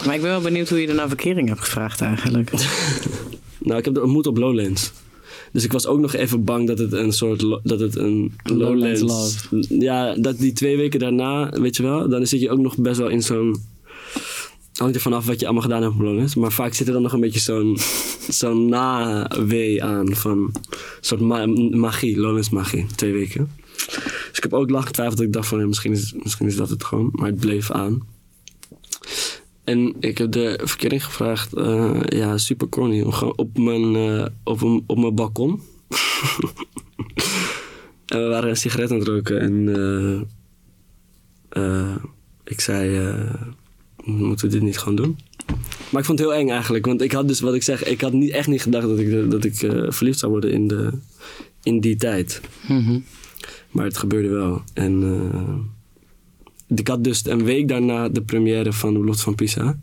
[0.06, 2.50] Maar ik ben wel benieuwd hoe je er naar verkering hebt gevraagd eigenlijk.
[3.64, 4.92] Nou, ik heb het ontmoet op Lowlands.
[5.52, 9.00] Dus ik was ook nog even bang dat het een soort dat het een Lowlands
[9.00, 12.76] Lowlands, ja, dat die twee weken daarna, weet je wel, dan zit je ook nog
[12.78, 13.56] best wel in zo'n
[14.74, 17.02] hangt er vanaf wat je allemaal gedaan hebt op Lowlands, maar vaak zit er dan
[17.02, 17.78] nog een beetje zo'n
[18.40, 20.52] zo'n na-wee aan van een
[21.00, 23.50] soort ma- magie, Lowlands magie, twee weken.
[24.28, 26.56] Dus ik heb ook lang getwijfeld dat ik dacht van ja, misschien, is, misschien is
[26.56, 28.02] dat het gewoon, maar het bleef aan.
[29.64, 34.26] En ik heb de verkering gevraagd, eh, ja, super corny, om gewoon op mijn, eh,
[34.44, 35.60] op, een- op mijn balkon.
[38.06, 39.68] en we waren een sigaret aan het roken en
[41.48, 41.94] eh,
[42.44, 43.14] ik zei,
[44.04, 45.18] moeten we dit niet gewoon doen?
[45.90, 48.00] Maar ik vond het heel eng eigenlijk, want ik had dus, wat ik zeg, ik
[48.00, 49.54] had niet, echt niet gedacht dat ik, dat ik
[49.88, 50.90] verliefd zou worden in, de,
[51.62, 52.40] in die tijd.
[52.68, 52.98] Mhm.
[53.70, 54.62] Maar het gebeurde wel.
[54.74, 55.02] En
[56.74, 59.78] ik had dus een week daarna de première van de Belofte van Pisa.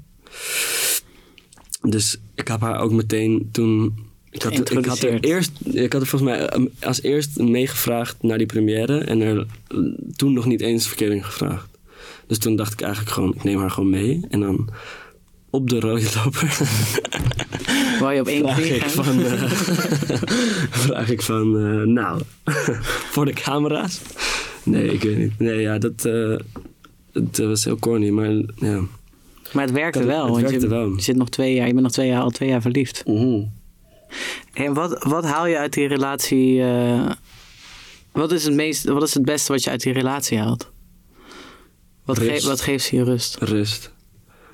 [1.81, 4.09] Dus ik heb haar ook meteen toen...
[4.29, 8.23] Ik had, ik had er eerst, ik had er volgens mij eh, als eerst meegevraagd
[8.23, 8.97] naar die première.
[8.97, 9.77] En er eh,
[10.15, 11.69] toen nog niet eens verkering gevraagd.
[12.27, 14.19] Dus toen dacht ik eigenlijk gewoon, ik neem haar gewoon mee.
[14.29, 14.69] En dan
[15.49, 16.57] op de rode loper
[17.99, 19.05] Wou je op één vraag knie ik gaan?
[19.05, 19.51] van, eh,
[20.85, 22.21] vraag ik van eh, nou,
[23.13, 24.01] voor de camera's?
[24.63, 25.39] Nee, ik weet niet.
[25.39, 26.09] Nee, ja, dat
[27.13, 28.81] het eh, was heel corny, maar ja.
[29.53, 30.21] Maar het werkte wel.
[30.23, 30.95] het want werkte je, wel.
[30.95, 33.03] je zit nog twee jaar, je bent nog twee jaar, al twee jaar verliefd.
[34.53, 36.61] En wat, wat haal je uit die relatie?
[36.63, 37.11] eh,
[38.11, 40.69] wat, is het meest, wat is het beste wat je uit die relatie haalt?
[42.05, 43.35] Wat, ge- wat geeft ze je rust?
[43.39, 43.91] Rust.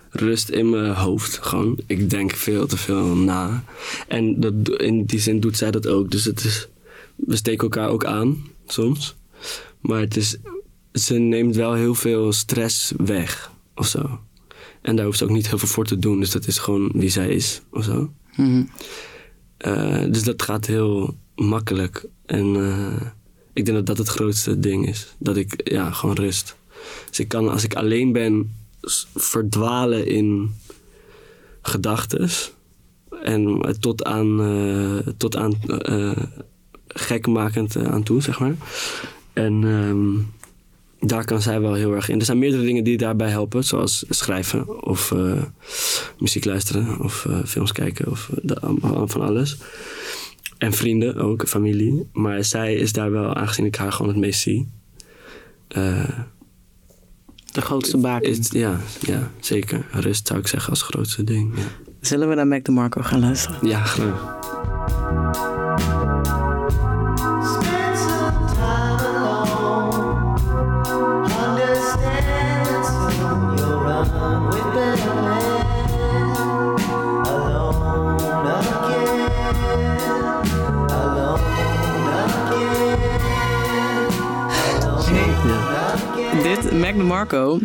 [0.09, 1.77] Rust in mijn hoofd, gewoon.
[1.85, 3.63] Ik denk veel te veel na.
[4.07, 6.11] En dat, in die zin doet zij dat ook.
[6.11, 6.67] Dus het is,
[7.15, 9.15] we steken elkaar ook aan, soms.
[9.79, 10.37] Maar het is,
[10.97, 14.19] ze neemt wel heel veel stress weg, of zo.
[14.81, 16.19] En daar hoeft ze ook niet heel veel voor te doen.
[16.19, 18.13] Dus dat is gewoon wie zij is, of zo.
[18.35, 18.63] Mhm.
[19.57, 22.05] Eh, dus dat gaat heel makkelijk.
[22.25, 23.07] En eh,
[23.53, 25.15] ik denk dat dat het grootste ding is.
[25.17, 26.55] Dat ik, ja, gewoon rust.
[27.09, 28.55] Dus ik kan, als ik alleen ben,
[29.15, 30.55] verdwalen in
[31.61, 32.51] gedachtes.
[33.23, 35.53] En tot aan, eh, tot aan
[36.87, 38.55] gekmakend aan toe, zeg maar.
[39.33, 40.36] En ehm,
[40.99, 42.19] daar kan zij wel heel erg in.
[42.19, 45.41] Er zijn meerdere dingen die daarbij helpen, zoals schrijven of eh,
[46.19, 49.57] muziek luisteren of eh, films kijken of eh, de- van alles.
[50.57, 52.09] En vrienden ook, familie.
[52.13, 54.67] Maar zij is daar wel, aangezien ik haar gewoon het meest zie.
[55.67, 58.29] De grootste baken.
[58.29, 59.85] is, ja, ja, zeker.
[59.91, 61.51] Rust zou ik zeggen als grootste ding.
[61.57, 61.63] Ja,
[62.01, 63.67] Zullen we naar Mac DeMarco gaan luisteren?
[63.67, 64.35] ja graag.
[87.25, 87.59] DeMarco,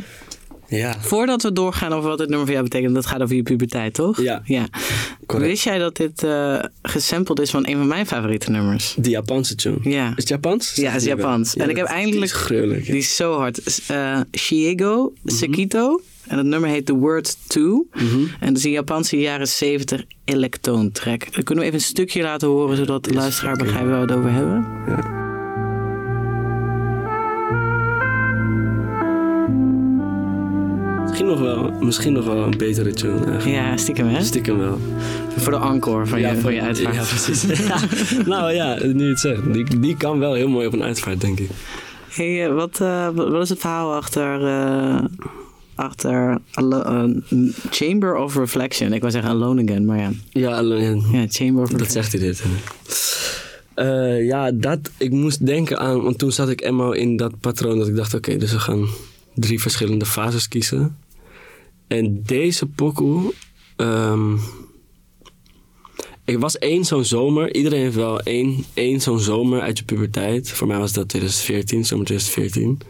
[0.69, 0.95] Ja.
[1.01, 3.95] voordat we doorgaan over wat dit nummer voor jou betekent, dat gaat over je puberteit,
[3.95, 4.21] toch?
[4.23, 4.43] Ja.
[4.45, 4.67] ja.
[5.27, 5.51] Correct.
[5.51, 8.95] Wist jij dat dit eh gesampled is van een van mijn favoriete nummers?
[8.99, 9.79] De Japanse tune.
[9.83, 10.09] Ja.
[10.09, 10.75] Is het Japans?
[10.75, 11.57] Ja, het is Japans.
[11.57, 12.15] en ik heb eindelijk...
[12.15, 12.87] Die is gruwelijk.
[12.87, 13.81] Die is zo hard.
[13.89, 16.01] Eh Shiego Sekito.
[16.27, 17.65] En het nummer heet The Word 2.
[18.41, 21.33] En dat is een Japanse jaren 70 electoon track.
[21.33, 24.19] Dan kunnen we even een stukje laten horen, zodat de luisteraar begrijpt waar we het
[24.19, 25.31] over hebben.
[31.23, 33.45] Misschien nog wel, misschien nog wel een betere tune eigenlijk.
[33.45, 34.23] Ja, stiekem hè?
[34.25, 34.79] Stiekem wel.
[35.37, 36.95] Voor de encore van, je, van je uitvaart.
[36.95, 37.43] Ja, precies.
[37.69, 37.77] Ja.
[38.27, 39.53] Nou ja, nu je het zegt.
[39.53, 41.49] Die, die kan wel heel mooi op een uitvaart, denk ik.
[42.09, 44.47] Hey, eh, wat, eh, wat is het verhaal achter...
[44.47, 45.05] eh,
[45.75, 46.39] achter
[47.71, 48.93] Chamber of Reflection.
[48.93, 50.11] Ik wou zeggen Alone Again, maar ja.
[50.31, 52.03] Ja, alleen- Ja, Chamber of dat Reflection.
[52.03, 52.43] zegt hij dit.
[54.27, 57.89] Ja, dat, ik moest denken aan, want toen zat ik eenmaal in dat patroon dat
[57.89, 58.87] ik dacht, oké, dus we gaan
[59.35, 60.97] drie verschillende fases kiezen.
[61.93, 63.33] En deze pokoe,
[63.77, 64.37] ehm,
[66.25, 70.51] ik was één zo'n zomer, iedereen heeft wel één, één zo'n zomer uit je puberteit.
[70.51, 72.81] Voor mij was dat 2014, zomer 2014.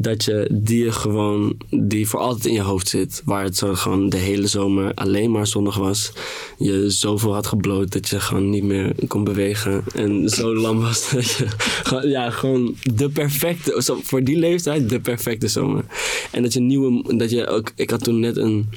[0.00, 3.22] Dat je die je gewoon, die voor altijd in je hoofd zit.
[3.24, 6.12] Waar het zo gewoon de hele zomer alleen maar zonnig was.
[6.58, 9.84] Je zoveel had gebloot dat je gewoon niet meer kon bewegen.
[9.94, 11.46] En zo lam was dat je,
[12.08, 15.84] ja, gewoon de perfecte, voor die leeftijd de perfecte zomer.
[16.30, 18.68] En dat je nieuwe, dat je ook, ik had toen net een,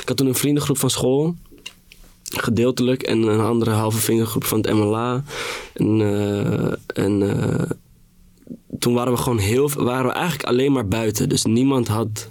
[0.00, 1.34] ik had toen een vriendengroep van school
[2.30, 5.24] gedeeltelijk en een andere halve vriendengroep van het MLA.
[5.72, 7.70] En, eh, en eh,
[8.80, 11.28] toen waren we gewoon heel, waren we eigenlijk alleen maar buiten.
[11.28, 12.28] Dus niemand had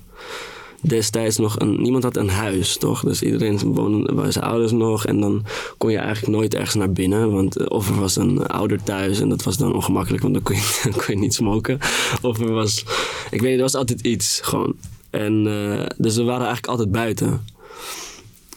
[0.81, 3.01] destijds nog een, niemand had een huis, toch?
[3.01, 5.05] Dus iedereen woonde bij zijn ouders nog.
[5.05, 5.45] En dan
[5.77, 7.31] kon je eigenlijk nooit ergens naar binnen.
[7.31, 10.43] Want eh, of er was een ouder thuis en dat was dan ongemakkelijk, want dan
[10.43, 11.79] kon je, kon je niet smoken.
[12.21, 12.85] Of er was,
[13.31, 14.75] ik weet niet, er was altijd iets gewoon.
[15.09, 17.41] En eh, dus we waren eigenlijk altijd buiten.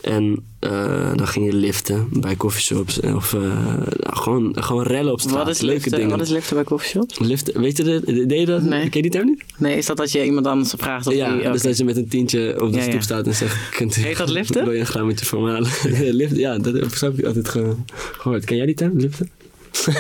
[0.03, 3.01] En eh, dan ging je liften bij coffeeshops.
[3.01, 5.37] Of eh, gewoon, gewoon rellen op straat.
[5.37, 6.11] Wat is, Leuke liften, dingen.
[6.11, 7.19] wat is liften bij coffeeshops?
[7.19, 8.05] Liften, weet je dat?
[8.07, 8.62] Deed je dat?
[8.62, 8.81] Nee.
[8.81, 9.43] Ken je die term niet?
[9.57, 11.51] Nee, is dat dat je iemand anders vraagt of ja, die...
[11.51, 12.91] dus dat je met een tientje op de Ja, ja.
[12.91, 13.71] stoep staat en zegt...
[13.77, 14.65] Kunt Heet dat liften?
[14.65, 15.71] Wil je een grammetje voor me halen?
[16.21, 17.75] liften, ja, dat heb ik altijd ge-
[18.19, 18.45] gehoord.
[18.45, 19.31] Ken jij die term, liften?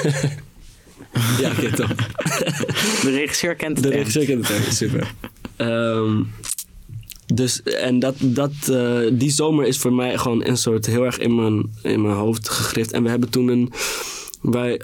[1.40, 1.94] ja, oké, top.
[3.02, 5.12] De regisseur kent het De regisseur kent het echt, super.
[5.56, 6.20] Ehm,
[7.34, 11.18] dus, en dat, dat, eh, die zomer is voor mij gewoon een soort heel erg
[11.18, 12.92] in mijn, in mijn hoofd gegrift.
[12.92, 13.72] En we hebben toen een,
[14.40, 14.80] wij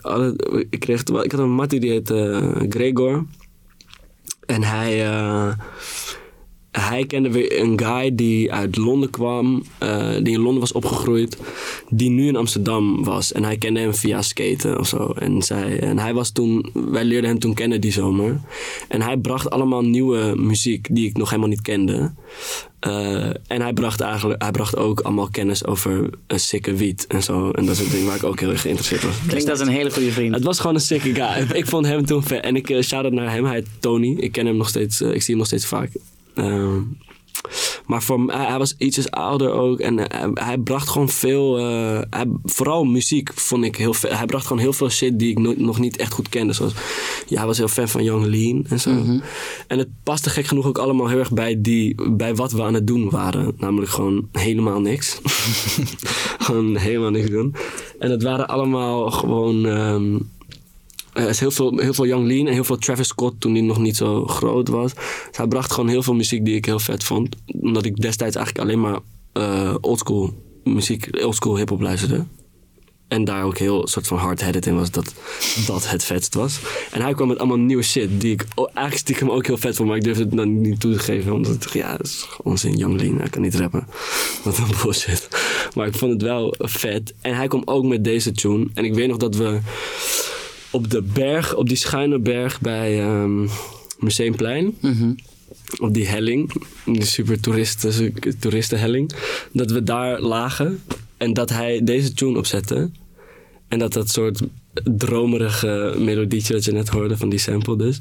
[0.71, 3.25] ik, kreeg, ik had een mattie die heette eh, Gregor.
[4.47, 5.53] En hij, eh,
[6.71, 9.63] hij kende weer een guy die uit Londen kwam,
[10.23, 11.37] die in Londen was opgegroeid,
[11.91, 13.33] die nu in Amsterdam was.
[13.33, 15.13] En hij kende hem via skaten of zo.
[15.19, 18.41] En, zij, en hij was toen, wij leerden hem toen kennen die zomer.
[18.89, 22.13] En hij bracht allemaal nieuwe muziek die ik nog helemaal niet kende.
[22.81, 27.23] Eh, en hij bracht, eigenlijk, hij bracht ook allemaal kennis over een sikke wiet en
[27.23, 27.51] zo.
[27.51, 29.15] En dat is een ding waar ik ook heel erg geïnteresseerd was.
[29.27, 30.35] Klinkt als een hele goede vriend.
[30.35, 31.47] Het was gewoon een sikke guy.
[31.61, 32.43] ik vond hem toen vet.
[32.45, 33.45] En ik uh, shout-out naar hem.
[33.45, 34.17] Hij heet Tony.
[34.19, 35.01] Ik ken hem nog steeds.
[35.01, 35.91] eh, ik zie hem nog steeds vaak.
[36.35, 36.79] Ehm,
[37.87, 39.81] maar voor, hij, hij was ietsjes ouder ook.
[39.81, 41.59] En hij, hij bracht gewoon veel...
[41.59, 44.13] eh, hij, vooral muziek vond ik heel vet.
[44.13, 46.53] Hij bracht gewoon heel veel shit die ik no- nog niet echt goed kende.
[46.53, 46.73] Zoals,
[47.27, 48.91] ja, hij was heel fan van Young Lean en zo.
[49.67, 52.75] En het paste gek genoeg ook allemaal heel erg bij, die, bij wat we aan
[52.75, 53.55] het doen waren.
[53.59, 55.21] Namelijk gewoon helemaal niks.
[56.39, 57.55] gewoon helemaal niks doen.
[57.99, 59.67] En het waren allemaal gewoon...
[59.67, 60.17] ehm,
[61.19, 63.63] er is heel veel, heel veel Young Lean en heel veel Travis Scott toen hij
[63.63, 64.93] nog niet zo groot was.
[65.33, 67.37] Hij bracht gewoon heel veel muziek die ik heel vet vond.
[67.61, 68.99] Omdat ik destijds eigenlijk alleen maar
[69.33, 70.33] eh oldschool
[70.65, 72.25] muziek, oldschool hip-hop luisterde.
[73.09, 75.15] En daar ook heel soort van hard-headed in was dat
[75.67, 76.61] dat het vetst was.
[76.91, 79.89] En hij kwam met allemaal nieuwe shit die ik eigenlijk stiekem ook heel vet vond.
[79.89, 81.33] Maar ik durfde het dan niet toe te geven.
[81.33, 82.77] Omdat ik dacht, ja, dat is onzin.
[82.77, 83.87] Young Lean, hij kan niet rappen.
[84.45, 85.29] Wat een bullshit.
[85.75, 87.15] Maar ik vond het wel vet.
[87.21, 88.67] En hij kwam ook met deze tune.
[88.75, 89.59] En ik weet nog dat we
[90.71, 93.47] op de berg, op die schuine berg bij ehm,
[93.99, 94.75] Museumplein.
[95.79, 96.53] Op die helling,
[96.85, 99.13] die super toeristen, toeristenhelling.
[99.53, 100.83] Dat we daar lagen
[101.17, 102.91] en dat hij deze tune opzette.
[103.69, 104.41] En dat dat soort
[104.85, 108.01] dromerige melodietje dat je net hoorde van die sample dus.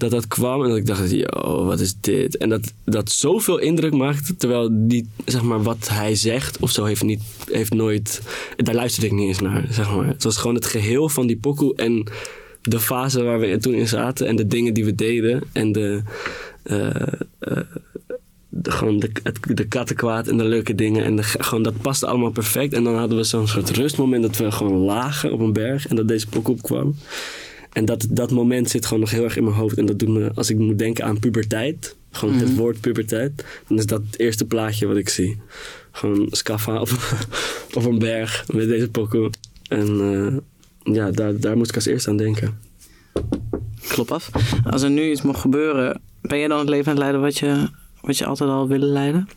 [0.00, 2.36] Dat dat kwam en dat ik dacht, yo, wat is dit?
[2.36, 6.84] En dat dat zoveel indruk maakte, terwijl die, zeg maar, wat hij zegt of zo
[6.84, 8.22] heeft, niet, heeft nooit...
[8.56, 10.06] Daar luisterde ik niet eens naar, zeg maar.
[10.06, 12.04] Het was gewoon het geheel van die pokoe en
[12.62, 16.02] de fase waar we toen in zaten en de dingen die we deden en de...
[16.62, 17.06] eh,
[18.48, 21.04] de, gewoon de, het, de kattenkwaad en de leuke dingen.
[21.04, 22.72] En gewoon, dat paste allemaal perfect.
[22.72, 25.88] En dan hadden we zo'n soort rustmoment dat we gewoon lagen op een berg.
[25.88, 26.94] En dat deze pok opkwam.
[27.72, 29.76] En dat, dat moment zit gewoon nog heel erg in mijn hoofd.
[29.78, 31.96] En dat doet me, als ik moet denken aan puberteit.
[32.10, 33.44] Gewoon het woord puberteit.
[33.68, 35.40] Dan is dat het eerste plaatje wat ik zie.
[35.90, 36.90] Gewoon Scaffa op,
[37.76, 39.30] op een berg met deze pokoe.
[39.68, 42.58] En eh, ja, daar, daar moest ik als eerste aan denken.
[43.88, 44.30] Klop af.
[44.64, 47.38] Als er nu iets mocht gebeuren, ben jij dan het leven aan het leiden wat
[47.38, 47.68] je,
[48.00, 49.28] wat je altijd al willen leiden?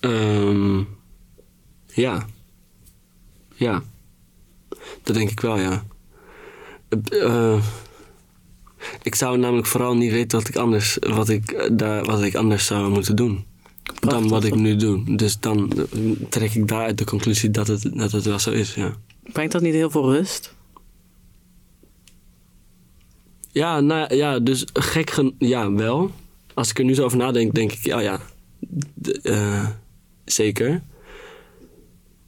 [0.00, 0.82] Ehm,
[1.86, 2.26] ja.
[3.54, 3.82] Ja.
[5.06, 5.84] Dat denk ik wel, ja.
[6.88, 7.62] Eh, eh,
[9.02, 12.34] ik zou namelijk vooral niet weten wat ik anders, wat ik, eh, daar, wat ik
[12.34, 13.44] anders zou moeten doen.
[14.00, 15.16] Dan wat ik nu doe.
[15.16, 15.72] Dus dan
[16.28, 18.94] trek ik daaruit de conclusie dat het, dat het wel zo is, ja.
[19.32, 20.54] Brengt dat niet heel veel rust?
[23.50, 26.10] Ja, nou ja, dus gek gen Ja, wel.
[26.54, 28.20] Als ik er nu zo over nadenk, denk ik, ja, ja.
[29.22, 29.68] eh,
[30.24, 30.82] zeker.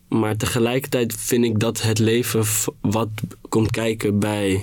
[0.09, 2.45] Maar tegelijkertijd vind ik dat het leven
[2.81, 3.09] wat
[3.49, 4.61] komt kijken bij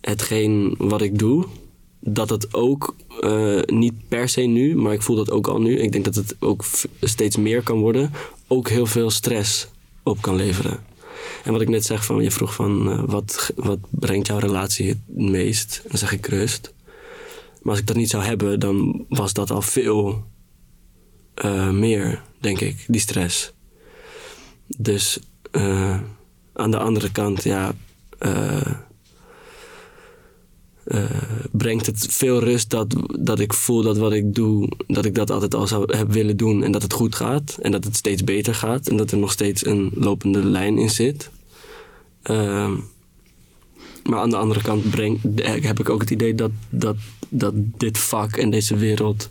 [0.00, 1.46] hetgeen wat ik doe,
[2.00, 5.78] dat het ook eh, niet per se nu, maar ik voel dat ook al nu.
[5.78, 6.64] Ik denk dat het ook
[7.00, 8.12] steeds meer kan worden,
[8.46, 9.68] ook heel veel stress
[10.02, 10.80] op kan leveren.
[11.44, 14.88] En wat ik net zeg, van, je vroeg van eh, wat, wat brengt jouw relatie
[14.88, 15.82] het meest?
[15.88, 16.74] Dan zeg ik rust.
[17.62, 20.24] Maar als ik dat niet zou hebben, dan was dat al veel
[21.34, 23.52] eh, meer, denk ik, die stress.
[24.76, 25.18] Dus
[25.50, 26.00] eh,
[26.52, 27.72] aan de andere kant, ja,
[28.18, 28.72] eh,
[30.84, 31.04] eh,
[31.52, 35.30] brengt het veel rust dat, dat ik voel dat wat ik doe, dat ik dat
[35.30, 38.24] altijd al zou hebben willen doen en dat het goed gaat en dat het steeds
[38.24, 41.30] beter gaat en dat er nog steeds een lopende lijn in zit.
[42.22, 42.74] Ehm,
[44.04, 46.96] maar aan de andere kant breng, heb ik ook het idee dat, dat,
[47.28, 49.30] dat dit vak en deze wereld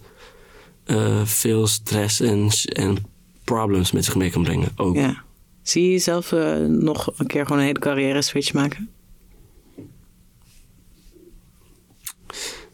[1.24, 2.98] veel stress en, en
[3.44, 4.70] problems met zich mee kan brengen.
[4.76, 4.96] Ook.
[4.96, 5.26] Ja.
[5.68, 8.90] Zie je jezelf eh, nog een keer gewoon een hele carrière switch maken?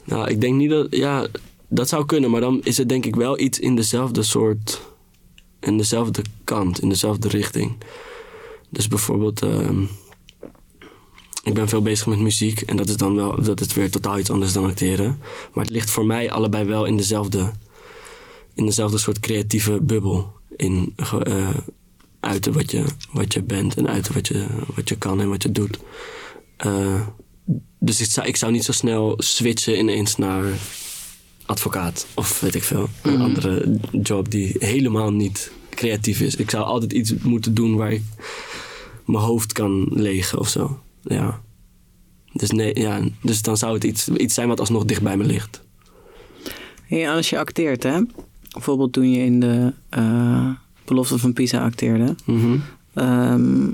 [0.03, 0.87] Nou, ik denk niet dat.
[0.89, 1.27] Ja,
[1.67, 4.81] dat zou kunnen, maar dan is het denk ik wel iets in dezelfde soort.
[5.59, 7.77] In dezelfde kant, in dezelfde richting.
[8.69, 9.41] Dus bijvoorbeeld.
[9.41, 9.83] ehm,
[11.43, 13.43] ik ben veel bezig met muziek en dat is dan wel.
[13.43, 15.19] Dat is weer totaal iets anders dan acteren.
[15.53, 17.51] Maar het ligt voor mij allebei wel in dezelfde.
[18.53, 20.31] In dezelfde soort creatieve bubbel.
[20.55, 21.49] In eh,
[22.23, 24.45] uiten wat je, wat je bent en uiten wat je,
[24.75, 25.79] wat je kan en wat je doet.
[26.57, 27.07] Eh,
[27.79, 30.43] dus ik zou, ik zou niet zo snel switchen ineens naar
[31.45, 32.89] advocaat of weet ik veel.
[33.01, 36.35] Een andere job die helemaal niet creatief is.
[36.35, 38.03] Ik zou altijd iets moeten doen waar ik
[39.05, 40.79] mijn hoofd kan legen of zo.
[41.01, 41.41] Ja.
[42.33, 45.23] Dus, nee, ja, dus dan zou het iets, iets zijn wat alsnog dicht bij me
[45.23, 45.61] ligt.
[46.87, 47.99] Ja, als je acteert, hè?
[48.51, 50.49] Bijvoorbeeld toen je in de eh,
[50.85, 52.15] belofte van Pisa acteerde.
[52.25, 52.57] Mhm.
[52.93, 53.67] Ehm,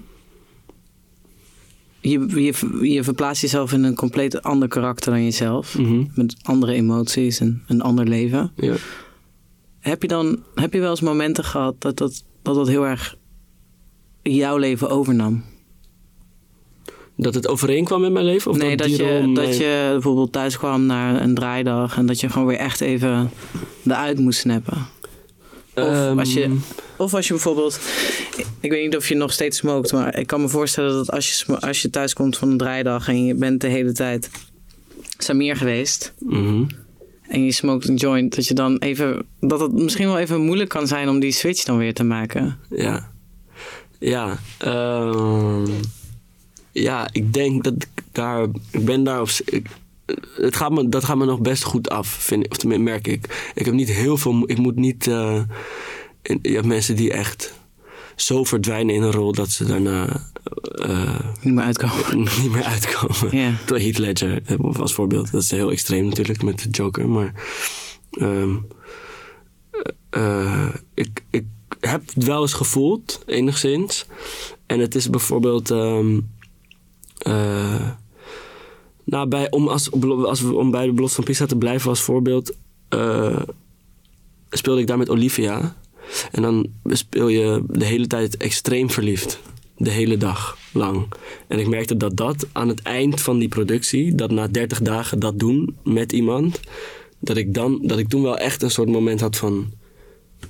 [2.01, 5.77] je, je, je verplaatst jezelf in een compleet ander karakter dan jezelf.
[5.77, 6.03] Mhm.
[6.13, 8.51] Met andere emoties en een ander leven.
[8.55, 8.75] Ja.
[9.79, 13.15] Heb je dan heb je wel eens momenten gehad dat dat, dat, dat heel erg
[14.21, 15.43] jouw leven overnam?
[17.15, 18.51] Dat het overeenkwam met mijn leven?
[18.51, 22.29] Of nee, dat, je, dat je bijvoorbeeld thuis kwam naar een draaidag en dat je
[22.29, 23.29] gewoon weer echt even
[23.85, 24.77] eruit moest snappen.
[25.81, 26.55] Of als je, Ehm,
[26.97, 27.79] of als je bijvoorbeeld,
[28.59, 31.29] ik weet niet of je nog steeds smookt, maar ik kan me voorstellen dat als
[31.29, 34.29] je, als je thuis komt van een draaidag en je bent de hele tijd
[35.17, 36.63] Samir geweest mhm.
[37.21, 40.69] en je smoked een joint, dat je dan even, dat het misschien wel even moeilijk
[40.69, 42.57] kan zijn om die switch dan weer te maken.
[42.69, 43.11] Ja.
[43.99, 44.39] Ja.
[44.57, 45.65] ehm,
[46.71, 48.47] ja, ik denk dat ik daar...
[48.71, 49.29] Ik ben daar op...
[49.45, 49.67] Ik,
[50.35, 52.51] het gaat me, dat gaat me nog best goed af, vind ik.
[52.51, 53.51] Of tenminste, merk ik.
[53.55, 54.43] Ik heb niet heel veel...
[54.45, 55.07] Ik moet niet...
[55.07, 55.41] eh,
[56.21, 57.53] je hebt mensen die echt
[58.15, 59.31] zo verdwijnen in een rol...
[59.31, 60.23] dat ze daarna
[60.63, 62.17] eh, Niet meer uitkomen.
[62.41, 63.57] niet meer uitkomen.
[63.65, 65.31] Heath Ledger eh, als voorbeeld.
[65.31, 67.09] Dat is heel extreem natuurlijk met de Joker.
[67.09, 67.33] Maar
[68.11, 68.55] ehm,
[70.09, 71.45] eh, ik, ik
[71.79, 74.05] heb het wel eens gevoeld, enigszins.
[74.65, 75.71] En het is bijvoorbeeld...
[75.71, 76.19] ehm,
[77.17, 77.89] eh,
[79.09, 79.91] nou, om, als,
[80.25, 82.55] als om bij de belofte van Pisa te blijven als voorbeeld...
[82.89, 83.41] eh,
[84.49, 85.75] speelde ik daar met Olivia.
[86.31, 89.39] En dan speel je de hele tijd extreem verliefd.
[89.77, 91.07] De hele dag lang.
[91.47, 95.19] En ik merkte dat dat aan het eind van die productie, dat na 30 dagen
[95.19, 96.59] dat doen met iemand,
[97.19, 99.71] dat ik dan, dat ik toen wel echt een soort moment had van,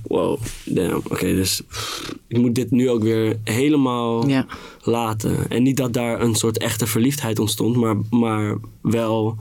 [0.01, 1.61] wow, damn, oké, dus
[2.29, 4.45] ik moet dit nu ook weer helemaal Ja.
[4.83, 5.49] laten.
[5.49, 9.37] En niet dat daar een soort echte verliefdheid ontstond, maar, maar wel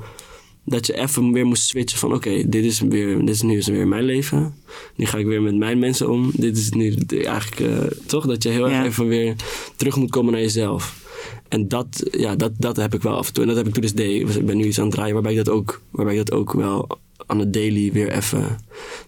[0.64, 3.66] dat je even weer moest switchen van oké, dit is weer, dit is nu is
[3.66, 4.55] weer mijn leven.
[4.97, 6.30] Nu ga ik weer met mijn mensen om.
[6.34, 9.34] Dit is nu eigenlijk eh, toch dat je heel erg even weer
[9.76, 11.07] terug moet komen naar jezelf.
[11.49, 13.43] En dat, ja, dat, dat heb ik wel af en toe.
[13.43, 14.36] En dat heb ik toen dus deed.
[14.36, 16.53] Ik ben nu iets aan het draaien waarbij ik dat ook, waarbij ik dat ook
[16.53, 16.89] wel
[17.28, 18.58] aan het daily weer even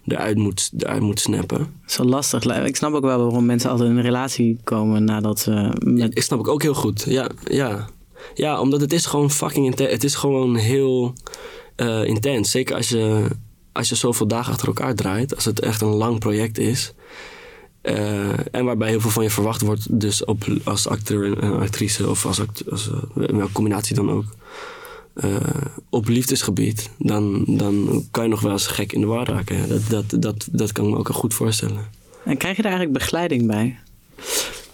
[0.05, 1.67] eruit moet, eruit moet snappen.
[1.85, 2.45] Zo lastig.
[2.65, 6.17] Ik snap ook wel waarom mensen altijd in een relatie komen nadat ze met...
[6.17, 7.05] Ik snap ik ook heel goed.
[7.07, 7.89] Ja, ja.
[8.33, 9.91] ja omdat het is gewoon fucking intens.
[9.91, 11.13] Het is gewoon heel
[11.75, 12.51] eh, intens.
[12.51, 13.27] Zeker als je,
[13.71, 15.35] als je zoveel dagen achter elkaar draait.
[15.35, 16.93] Als het echt een lang project is.
[17.81, 19.99] Eh, en waarbij heel veel van je verwacht wordt.
[19.99, 22.09] Dus op, als acteur en actrice.
[22.09, 24.25] Of als, act, als eh, welke combinatie dan ook.
[25.13, 25.35] Eh,
[25.89, 26.89] op liefdesgebied.
[26.97, 29.69] Dan, dan kan je nog wel eens gek in de war raken.
[29.69, 31.89] Dat, dat, dat, dat kan ik me ook al goed voorstellen.
[32.25, 33.79] En krijg je daar eigenlijk begeleiding bij?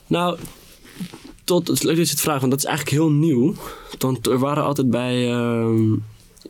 [0.07, 0.37] Nou,
[1.43, 3.53] tot, het is leuk dat je het vraagt, want dat is eigenlijk heel nieuw.
[3.97, 5.91] Want er waren altijd bij, ehm,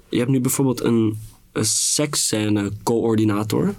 [0.10, 1.20] je hebt nu bijvoorbeeld een,
[1.52, 3.76] een seksscène coördinator.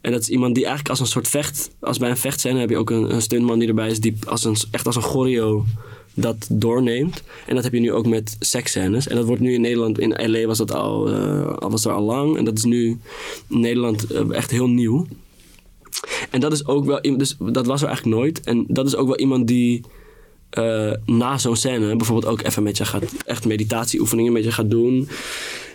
[0.00, 2.70] En dat is iemand die eigenlijk als een soort vecht, als bij een vechtscène heb
[2.70, 5.64] je ook een, een stuntman die erbij is, die als een, echt als een choreo
[6.14, 7.22] dat doorneemt.
[7.46, 9.08] En dat heb je nu ook met seksscènes.
[9.08, 11.10] En dat wordt nu in Nederland, in LA was dat al,
[11.58, 12.36] al was er al lang.
[12.36, 12.98] En dat is nu
[13.48, 15.06] in Nederland eh, echt heel nieuw.
[16.30, 18.40] En dat is ook wel, dus dat was er eigenlijk nooit.
[18.40, 19.82] En dat is ook wel iemand die
[20.54, 24.70] eh, na zo'n scène bijvoorbeeld ook even met je gaat, echt meditatieoefeningen met je gaat
[24.70, 25.08] doen.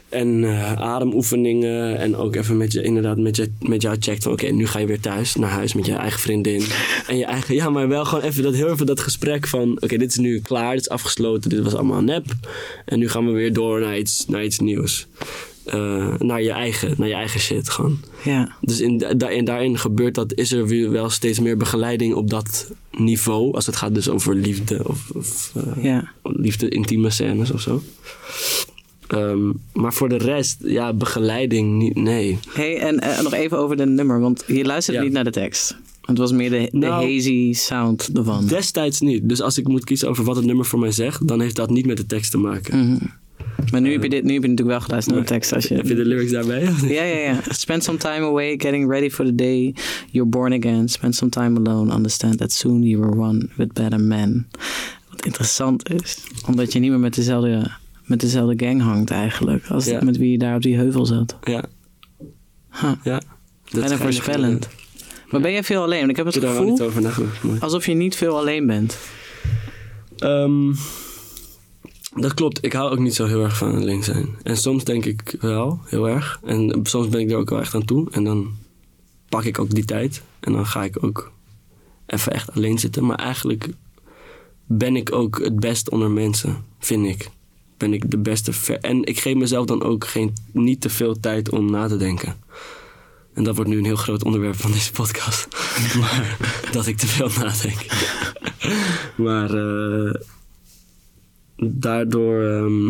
[0.10, 1.97] En eh, ademoefeningen.
[1.97, 4.80] En ook even met je, inderdaad, met, je, met jou checkt van oké, nu ga
[4.80, 6.64] je weer thuis naar huis met je eigen vriendin.
[7.07, 9.97] En je eigen, ja, maar wel gewoon even dat, heel even dat gesprek van oké,
[9.97, 12.26] dit is nu klaar, dit is afgesloten, dit was allemaal nep.
[12.86, 15.07] En nu gaan we weer door naar iets, naar iets nieuws.
[15.66, 17.99] Eh, naar, je eigen, naar je eigen shit gewoon.
[18.24, 18.55] Ja.
[18.62, 22.72] Dus in, daarin, daarin gebeurt dat, is er weer wel steeds meer begeleiding op dat
[22.91, 23.53] niveau.
[23.53, 26.12] Als het gaat dus over liefde of, of eh, Ja.
[26.24, 27.82] liefde, intieme scènes of zo.
[29.10, 32.38] Ehm, maar voor de rest, ja, begeleiding, niet, nee.
[32.53, 35.05] Hey, en eh, nog even over de nummer, want je luisterde Ja.
[35.05, 35.78] niet naar de tekst.
[36.01, 38.47] Het was meer de, de Nou, hazy sound ervan.
[38.47, 39.30] Destijds niet.
[39.30, 41.70] Dus als ik moet kiezen over wat het nummer voor mij zegt, dan heeft dat
[41.70, 42.89] niet met de tekst te maken.
[42.89, 43.05] Mhm.
[43.72, 45.53] Maar nu heb, je dit, nu heb je natuurlijk wel geluisterd naar de tekst.
[45.53, 46.62] Als je, Heb je de lyrics daarbij?
[46.82, 47.39] Ja, ja, ja.
[47.49, 49.74] Spend some time away, getting ready for the day.
[50.12, 50.88] You're born again.
[50.89, 51.93] Spend some time alone.
[51.93, 54.47] Understand that soon you are one with better men.
[55.10, 57.72] Wat interessant is, omdat je niet meer met dezelfde,
[58.10, 59.68] met dezelfde gang hangt eigenlijk.
[59.68, 60.03] Als Ja.
[60.03, 61.38] met wie je daar op die heuvel zat.
[61.43, 61.64] Ja.
[62.82, 62.91] Huh.
[63.03, 63.22] ja.
[63.72, 64.70] Dat Bijna voorspellend.
[65.30, 65.99] Maar ben jij veel alleen?
[65.99, 67.43] Want ik heb Ik het heb daar wel gevoel niet over nagedacht.
[67.43, 68.97] maar- alsof je niet veel alleen bent.
[70.18, 70.74] Ehm,
[72.16, 72.66] dat klopt.
[72.66, 74.28] Ik hou ook niet zo heel erg van alleen zijn.
[74.43, 76.39] En soms denk ik wel, heel erg.
[76.45, 78.07] En soms ben ik er ook wel echt aan toe.
[78.12, 78.55] En dan
[79.30, 80.22] pak ik ook die tijd.
[80.39, 81.32] En dan ga ik ook
[82.05, 83.05] even echt alleen zitten.
[83.05, 83.70] Maar eigenlijk
[84.66, 87.30] ben ik ook het best onder mensen, vind ik.
[87.80, 88.54] Ben ik de beste.
[88.54, 91.98] ver- en ik geef mezelf dan ook geen, niet te veel tijd om na te
[91.98, 92.36] denken.
[93.34, 95.48] En dat wordt nu een heel groot onderwerp van deze podcast.
[96.00, 96.38] maar
[96.72, 97.86] dat ik te veel nadenk.
[99.28, 100.14] maar eh,
[101.58, 102.44] daardoor.
[102.44, 102.90] ehm,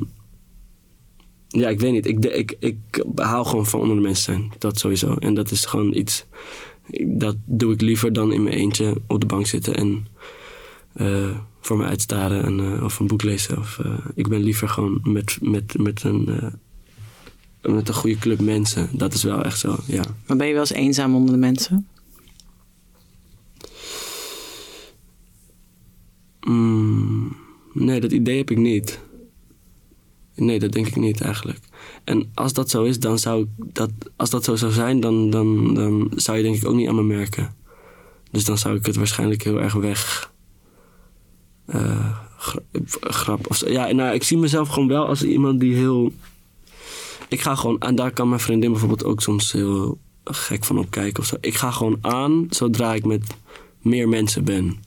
[1.47, 2.05] ja, ik weet niet.
[2.05, 2.77] Ik, ik, ik
[3.15, 4.51] hou gewoon van onder de mensen zijn.
[4.57, 5.13] Dat sowieso.
[5.13, 6.25] En dat is gewoon iets.
[7.05, 10.07] Dat doe ik liever dan in mijn eentje op de bank zitten en
[10.93, 11.37] eh,
[11.69, 13.57] voor me uitstaren en, eh, of een boek lezen.
[13.57, 18.39] Of, eh, ik ben liever gewoon met, met, met, een, eh, met een goede club
[18.39, 18.89] mensen.
[18.93, 20.03] Dat is wel echt zo, ja.
[20.27, 21.87] Maar ben je wel eens eenzaam onder de mensen?
[26.41, 27.35] Mm,
[27.73, 28.99] nee, dat idee heb ik niet.
[30.35, 31.59] Nee, dat denk ik niet eigenlijk.
[32.03, 35.29] En als dat zo is, dan zou ik dat, als dat zo zou zijn, dan,
[35.29, 37.55] dan, dan zou je denk ik ook niet aan me merken.
[38.31, 40.31] Dus dan zou ik het waarschijnlijk heel erg weg.
[41.71, 42.61] Eh, gra-
[42.99, 43.69] grap of.
[43.69, 46.11] Ja, nou, ik zie mezelf gewoon wel als iemand die heel.
[47.27, 51.19] Ik ga gewoon, en daar kan mijn vriendin bijvoorbeeld ook soms heel gek van opkijken
[51.19, 51.35] of zo.
[51.41, 53.23] Ik ga gewoon aan zodra ik met
[53.81, 54.77] meer mensen ben.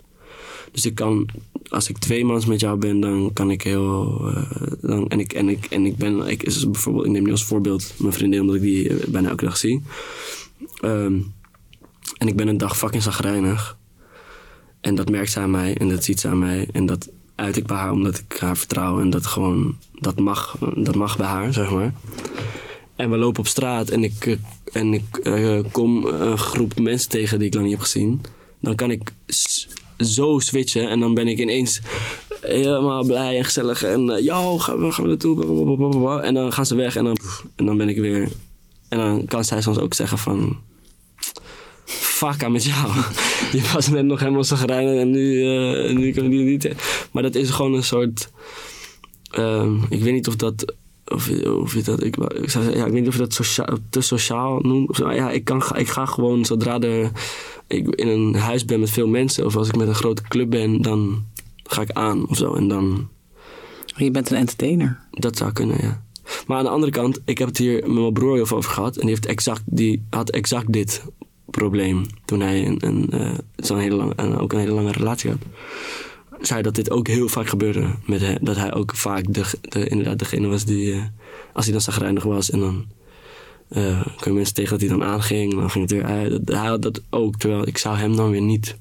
[0.73, 1.29] Dus ik kan,
[1.69, 4.21] als ik tweemans met jou ben, dan kan ik heel.
[4.29, 7.31] eh, dan, en, ik, en, ik, en ik ben, ik, is bijvoorbeeld, ik neem nu
[7.31, 9.83] als voorbeeld mijn vriendin, omdat ik die eh, bijna elke dag zie.
[10.81, 11.19] Ehm,
[12.19, 13.77] en ik ben een dag fucking zagrijnig.
[14.83, 16.69] En dat merkt ze aan mij en dat ziet ze aan mij.
[16.73, 19.01] En dat uit ik bij haar omdat ik haar vertrouw.
[19.01, 21.93] En dat gewoon, dat mag, dat mag bij haar, zeg maar.
[22.97, 24.37] En we lopen op straat en ik, eh,
[24.73, 28.21] en ik eh, kom een groep mensen tegen die ik lang niet heb gezien.
[28.61, 29.13] Dan kan ik
[29.99, 31.81] zo switchen en dan ben ik ineens
[32.41, 33.83] helemaal blij en gezellig.
[33.83, 36.21] En eh yo, gaan we, gaan we naartoe?
[36.23, 37.19] En dan gaan ze weg en dan,
[37.57, 38.29] en dan ben ik weer...
[38.89, 40.57] En dan kan zij soms ook zeggen van...
[42.01, 42.91] Fuck aan met jou.
[43.53, 46.73] Je was net nog helemaal zagrijnig en nu, eh nu kan je die niet...
[47.13, 48.31] Maar dat is gewoon een soort...
[49.31, 50.75] ehm, ik weet niet of dat...
[51.07, 53.33] Of, of je dat, ik, ik, zou zeggen, ja, ik weet niet of je dat
[53.35, 54.97] sociaal, te sociaal noemt.
[54.97, 57.11] Ja, ik, kan, ga- ik ga gewoon zodra er,
[57.67, 59.45] ik in een huis ben met veel mensen...
[59.47, 61.25] of als ik met een grote club ben, dan
[61.65, 62.55] ga ik aan of zo.
[62.55, 63.09] En dan,
[63.97, 65.01] Je bent een entertainer.
[65.11, 66.03] dat zou kunnen, ja.
[66.47, 68.71] Maar aan de andere kant, ik heb het hier met mijn broer heel veel over
[68.71, 68.95] gehad.
[68.95, 71.03] En die, heeft exact, die had exact dit
[71.53, 75.31] probleem toen hij een, een, eh, zo'n hele lang, en ook een hele lange relatie
[75.31, 75.39] had.
[76.41, 78.39] Zei dat dit ook heel vaak gebeurde met hem.
[78.41, 81.03] Dat hij ook vaak de, de, inderdaad degene was die, eh,
[81.53, 82.87] als hij dan zagrijnig was en dan
[83.69, 85.55] eh kwam je mensen tegen dat hij dan aanging.
[85.55, 86.49] Dan ging het weer uit.
[86.49, 88.77] Hij had dat ook, terwijl ik zou hem dan weer niet.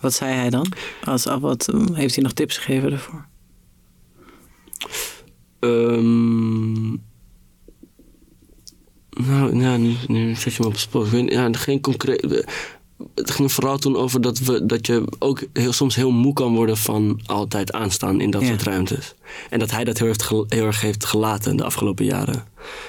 [0.00, 0.72] Wat zei hij dan?
[1.04, 3.26] Als, af- wat, heeft hij nog tips gegeven ervoor?
[5.60, 6.92] Ehm,
[9.10, 12.44] nou, ja, nu, nu zet je me op het ja, geen concreet.
[13.14, 16.54] het ging vooral toen over dat, we, dat je ook heel, soms heel moe kan
[16.54, 18.46] worden van altijd aanstaan in dat Ja.
[18.48, 19.14] soort ruimtes.
[19.50, 22.44] En dat hij dat heel, erg gel- heel erg heeft gelaten de afgelopen jaren.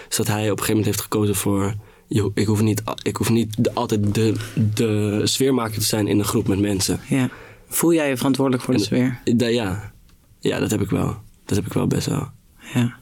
[0.07, 1.74] Dus dat hij op een gegeven moment heeft gekozen voor...
[2.07, 4.34] "Yo, Ik hoef niet, ik hoef niet de- altijd de,
[4.74, 6.99] de sfeermaker te zijn in een groep met mensen.
[7.09, 7.30] Ja.
[7.67, 9.22] Voel jij je verantwoordelijk voor de En- sfeer?
[9.36, 9.91] Da- ja.
[10.39, 11.15] ja, dat heb ik wel.
[11.45, 12.28] Dat heb ik wel best wel.
[12.74, 12.99] Ja.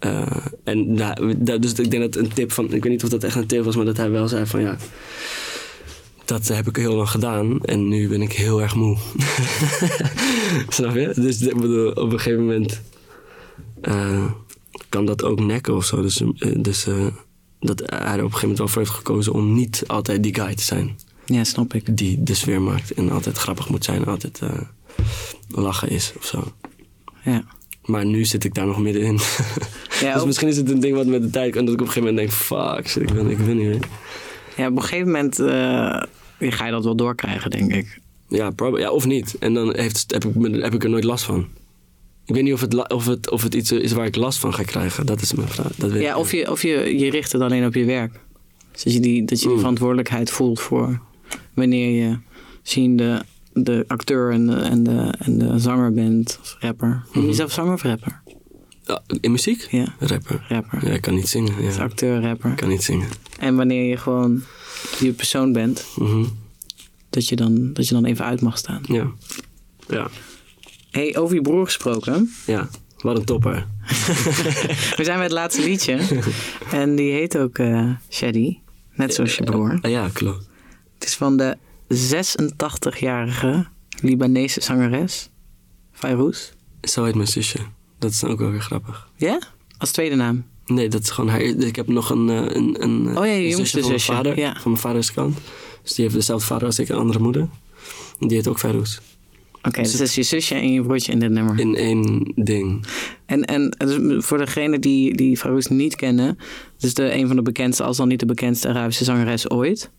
[0.00, 3.08] Eh, en nou, da- dus ik denk dat een tip van, ik weet niet of
[3.08, 4.76] dat echt een tip was, maar dat hij wel zei van ja,
[6.24, 8.96] dat heb ik heel lang gedaan en nu ben ik heel erg moe.
[10.68, 11.12] Snap je?
[11.14, 12.80] Dus ik bedoel, op een gegeven moment
[13.80, 14.24] eh,
[14.88, 16.02] kan dat ook nekken of zo.
[16.02, 16.86] Dus, eh, dus
[17.60, 20.34] dat hij er op een gegeven moment wel voor heeft gekozen om niet altijd die
[20.34, 21.96] guy te zijn Ja, snap ik.
[21.96, 24.40] die de sfeer maakt en altijd grappig moet zijn altijd
[25.48, 26.52] lachen is of zo.
[27.24, 27.44] Ja.
[27.90, 29.18] Maar nu zit ik daar nog middenin.
[30.00, 31.56] Ja, dus misschien is het een ding wat met de tijd...
[31.56, 32.40] En dat ik op een gegeven moment denk...
[32.40, 33.80] Fuck, shit, ik wil, ik wil niet meer.
[34.56, 36.02] ja, op een gegeven moment eh,
[36.38, 38.00] ga je dat wel doorkrijgen, denk ik.
[38.28, 39.36] Ja, ja of niet.
[39.38, 41.48] En dan heeft, heb, ik, heb ik er nooit last van.
[42.26, 44.54] Ik weet niet of het, of het, of het iets is waar ik last van
[44.54, 45.06] ga krijgen.
[45.06, 45.74] Dat is mijn vraag.
[45.76, 48.20] Dat weet Ja, ik of je, of je, je richt het alleen op je werk.
[48.72, 49.60] Dus dat je die, dat je die Mm.
[49.60, 51.00] verantwoordelijkheid voelt voor
[51.54, 52.18] wanneer je
[52.62, 52.96] zien
[53.52, 56.88] de, acteur en de, en, de, en de zanger bent of rapper.
[56.88, 57.28] Noem je Mhm.
[57.28, 58.20] jezelf zanger of rapper?
[58.84, 59.66] Ja, in muziek?
[59.70, 60.44] Ja, Rapper.
[60.48, 60.86] rapper.
[60.88, 61.56] Ja, ik kan niet zingen.
[61.56, 61.82] Dus Ja.
[61.82, 62.50] acteur, rapper.
[62.50, 63.08] Ik kan niet zingen.
[63.38, 64.42] En wanneer je gewoon
[64.98, 66.24] je persoon bent, Mhm.
[67.10, 68.82] dat je, dan, dat je dan even uit mag staan.
[68.86, 69.10] Ja.
[69.88, 70.08] Ja.
[70.90, 72.30] hey, over je broer gesproken.
[72.46, 72.68] Ja.
[72.98, 73.66] Wat een topper.
[74.96, 75.98] We zijn bij het laatste liedje.
[76.72, 78.58] en die heet ook eh Shady.
[78.94, 79.78] Net zoals je broer.
[79.88, 80.48] Ja, klopt.
[80.98, 81.56] Het is van de
[81.94, 83.66] 86-jarige
[84.02, 85.28] Libanese zangeres.
[85.92, 86.52] Fayrouz.
[86.82, 87.58] Zo heet mijn zusje.
[87.98, 89.08] Dat is ook wel weer grappig.
[89.16, 89.40] Ja?
[89.78, 90.44] Als tweede naam.
[90.66, 91.40] Nee, dat is gewoon haar.
[91.40, 94.12] Ik heb nog een, eh, een, een, Oh ja, je een jongste van mijn zusje,
[94.12, 94.38] vader.
[94.38, 94.52] ja.
[94.52, 95.38] Van mijn vaders kant.
[95.82, 97.48] Dus die heeft dezelfde vader als ik, een andere moeder.
[98.20, 99.00] En die heet ook Farouz.
[99.62, 101.58] Oké, dus dat is je zusje en je broertje in dit nummer.
[101.58, 102.84] In één ding.
[103.26, 106.26] En, en dus voor degene die, die Fayrouz niet kennen.
[106.26, 109.90] Het is de, een van de bekendste, als dan niet de bekendste Arabische zangeres ooit.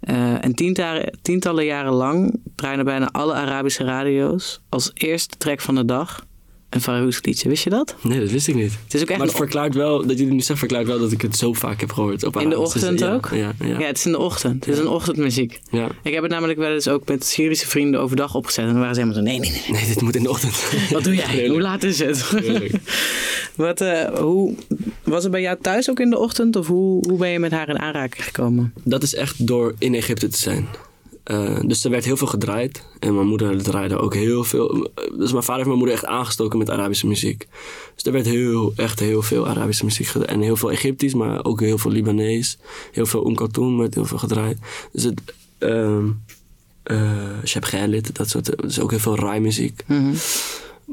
[0.00, 5.74] Eh, en tientallen, tientallen jaren lang draaiden bijna alle Arabische radio's als eerste track van
[5.74, 6.26] de dag
[6.74, 7.48] een Fayrouz liedje.
[7.48, 7.94] Wist je dat?
[8.00, 8.72] Nee, dat wist ik niet.
[8.84, 11.12] Het is ook echt maar het verklaart wel, dat jullie nu zegt, verklaart wel dat
[11.12, 12.24] ik het zo vaak heb gehoord.
[12.24, 12.56] Op In de.
[12.56, 13.28] Dus, ochtend ja, ook?
[13.32, 14.64] Ja, ja, Ja, het is in de ochtend.
[14.64, 15.60] Het is een ochtendmuziek.
[15.70, 15.88] ja.
[16.02, 18.64] Ik heb het namelijk wel eens ook met Syrische vrienden overdag opgezet.
[18.64, 19.80] En dan waren ze helemaal zo, nee, nee, nee.
[19.80, 20.70] Nee, dit moet in de ochtend.
[20.92, 21.24] Wat doe jij?
[21.24, 21.52] Heerlijk.
[21.52, 22.30] Hoe laat is het?
[23.54, 24.54] Wat, eh, hoe,
[25.02, 26.56] was het bij jou thuis ook in de ochtend?
[26.56, 28.72] Of hoe, hoe ben je met haar in aanraking gekomen?
[28.84, 30.68] Dat is echt door in Egypte te zijn.
[31.22, 32.86] Eh, dus er werd heel veel gedraaid.
[32.98, 34.90] En mijn moeder draaide ook heel veel.
[34.94, 37.48] Dus mijn vader heeft mijn moeder echt aangestoken met Arabische muziek.
[37.94, 40.30] Dus er werd heel, echt heel veel Arabische muziek gedraaid.
[40.30, 42.58] En heel veel Egyptisch, maar ook heel veel Libanees.
[42.92, 44.58] Heel veel Oum Kaltoum werd heel veel gedraaid.
[44.92, 45.20] Dus het...
[45.58, 45.98] eh
[47.44, 48.62] Sheb Khalid, dat soort...
[48.62, 49.84] Dus ook heel veel rai-muziek.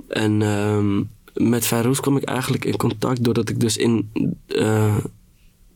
[0.08, 1.04] En ehm,
[1.48, 4.10] met Farouz kwam ik eigenlijk in contact doordat ik dus in...
[4.48, 4.98] eh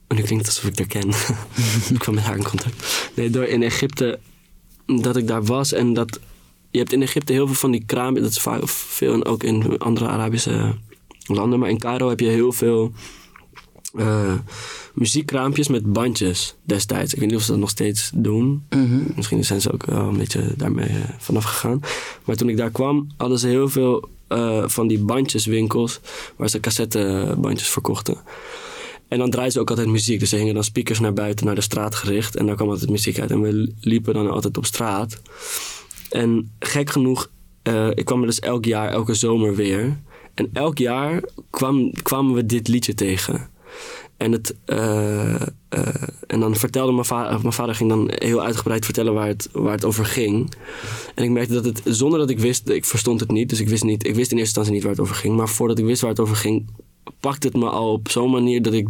[0.07, 1.09] en nu klinkt het alsof ik haar ken.
[1.95, 3.09] ik kwam met haar in contact.
[3.15, 4.19] Nee, door in Egypte
[4.85, 6.19] dat ik daar was en dat...
[6.71, 8.13] Je hebt in Egypte heel veel van die kraam.
[8.13, 10.75] Dat is vaak veel en ook in andere Arabische
[11.25, 11.59] landen.
[11.59, 12.93] Maar in Cairo heb je heel veel
[13.93, 14.33] eh,
[14.93, 17.13] muziekkraampjes met bandjes destijds.
[17.13, 18.63] Ik weet niet of ze dat nog steeds doen.
[19.15, 21.81] Misschien zijn ze ook wel een beetje daarmee eh, vanaf gegaan.
[22.25, 25.99] Maar toen ik daar kwam, hadden ze heel veel eh, van die bandjeswinkels
[26.35, 28.17] waar ze cassettebandjes verkochten.
[29.13, 30.19] En dan draaiden ze ook altijd muziek.
[30.19, 32.35] Dus ze hingen dan speakers naar buiten, naar de straat gericht.
[32.35, 33.31] En daar kwam altijd muziek uit.
[33.31, 35.21] En we liepen dan altijd op straat.
[36.09, 37.29] En gek genoeg,
[37.63, 39.99] eh, ik kwam er dus elk jaar, elke zomer weer.
[40.33, 43.49] En elk jaar kwam, kwamen we dit liedje tegen.
[44.17, 45.47] En, het, eh, eh,
[46.27, 49.73] en dan vertelde mijn vader, mijn vader ging dan heel uitgebreid vertellen waar het, waar
[49.73, 50.53] het over ging.
[51.15, 53.49] En ik merkte dat het, zonder dat ik wist, ik verstond het niet.
[53.49, 55.35] Dus ik wist, niet, ik wist in eerste instantie niet waar het over ging.
[55.35, 56.65] Maar voordat ik wist waar het over ging,
[57.19, 58.87] pakte het me al op zo'n manier dat ik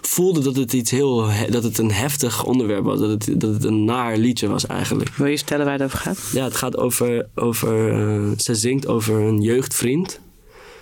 [0.00, 2.98] voelde dat het iets heel, he- dat het een heftig onderwerp was.
[3.00, 5.14] Dat het, dat het een naar liedje was eigenlijk.
[5.14, 6.30] Wil je vertellen waar het over gaat?
[6.32, 7.28] Ja, het gaat over.
[7.34, 10.20] over eh, ze zingt over een jeugdvriend,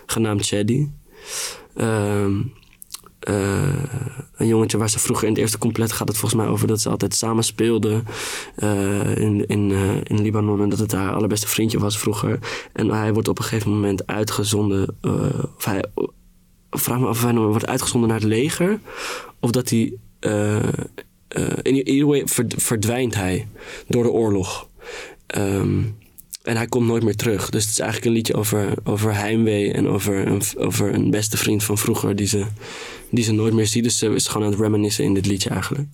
[0.07, 0.89] genaamd Shady.
[1.75, 2.41] Ehm,
[3.19, 3.83] eh,
[4.37, 6.81] een jongetje waar ze vroeger in het eerste compleet gaat het volgens mij over dat
[6.81, 8.07] ze altijd samen speelden
[8.55, 9.71] eh, in, in,
[10.05, 10.63] in Libanon.
[10.63, 12.39] En dat het haar allerbeste vriendje was vroeger.
[12.73, 14.97] En hij wordt op een gegeven moment uitgezonden.
[15.57, 15.85] of hij,
[16.71, 18.79] vraag me af of hij nou wordt uitgezonden naar het leger.
[19.41, 19.93] Of dat hij.
[20.19, 20.57] eh,
[21.63, 23.47] in ieder way verd- verdwijnt hij
[23.89, 24.69] door de oorlog.
[25.27, 25.79] Ehm,
[26.43, 27.51] en hij komt nooit meer terug.
[27.51, 31.37] Dus het is eigenlijk een liedje over, over heimwee en over een, over een beste
[31.37, 32.45] vriend van vroeger die ze,
[33.11, 33.83] die ze nooit meer ziet.
[33.83, 35.89] Dus ze is gewoon aan het reminiscen in dit liedje eigenlijk.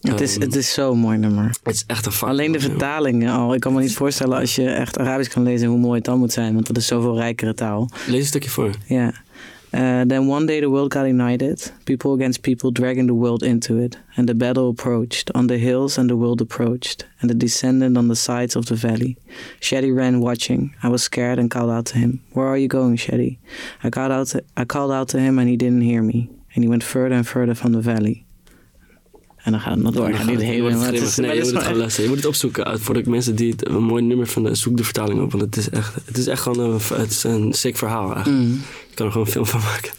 [0.00, 1.54] Het is, Ehm, het is zo'n mooi nummer.
[1.62, 3.54] Het is echt een Alleen de vertalingen al.
[3.54, 6.18] Ik kan me niet voorstellen als je echt Arabisch kan lezen hoe mooi het dan
[6.18, 6.54] moet zijn.
[6.54, 7.90] Want dat is zoveel rijkere taal.
[8.06, 8.70] Lees een stukje voor.
[8.86, 9.12] Ja.
[9.72, 13.78] Uh, then one day the world got united, people against people dragging the world into
[13.78, 13.96] it.
[14.16, 15.30] And the battle approached.
[15.34, 17.06] On the hills and the world approached.
[17.20, 19.16] And the descendant on the sides of the valley.
[19.60, 20.74] Shady ran watching.
[20.82, 22.22] I was scared and called out to him.
[22.32, 23.38] Where are you going, Shady?
[23.84, 26.30] I called out to, I called out to him and he didn't hear me.
[26.54, 28.26] And he went further and further from the valley.
[29.42, 30.08] En dan gaat het nog door.
[30.08, 32.02] Dan gaat het- heel wordt maar het is- Nee, maar je moet het gaan.
[32.02, 32.68] Je moet het opzoeken.
[32.68, 35.30] Uh, Voor de mensen die het een mooi nummer vinden, zoek de vertaling op.
[35.30, 38.44] Want het is echt, het is echt gewoon een, het is een sick verhaal eigenlijk.
[38.44, 38.52] Mm.
[38.88, 39.90] Je kan er gewoon een film van maken.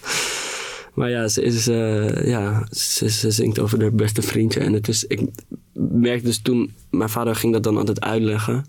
[0.94, 4.60] Maar ja, ze, is, eh, ja ze, ze zingt over haar beste vriendje.
[4.60, 5.22] En het is, ik
[5.74, 8.66] merkte dus toen, mijn vader ging dat dan altijd uitleggen.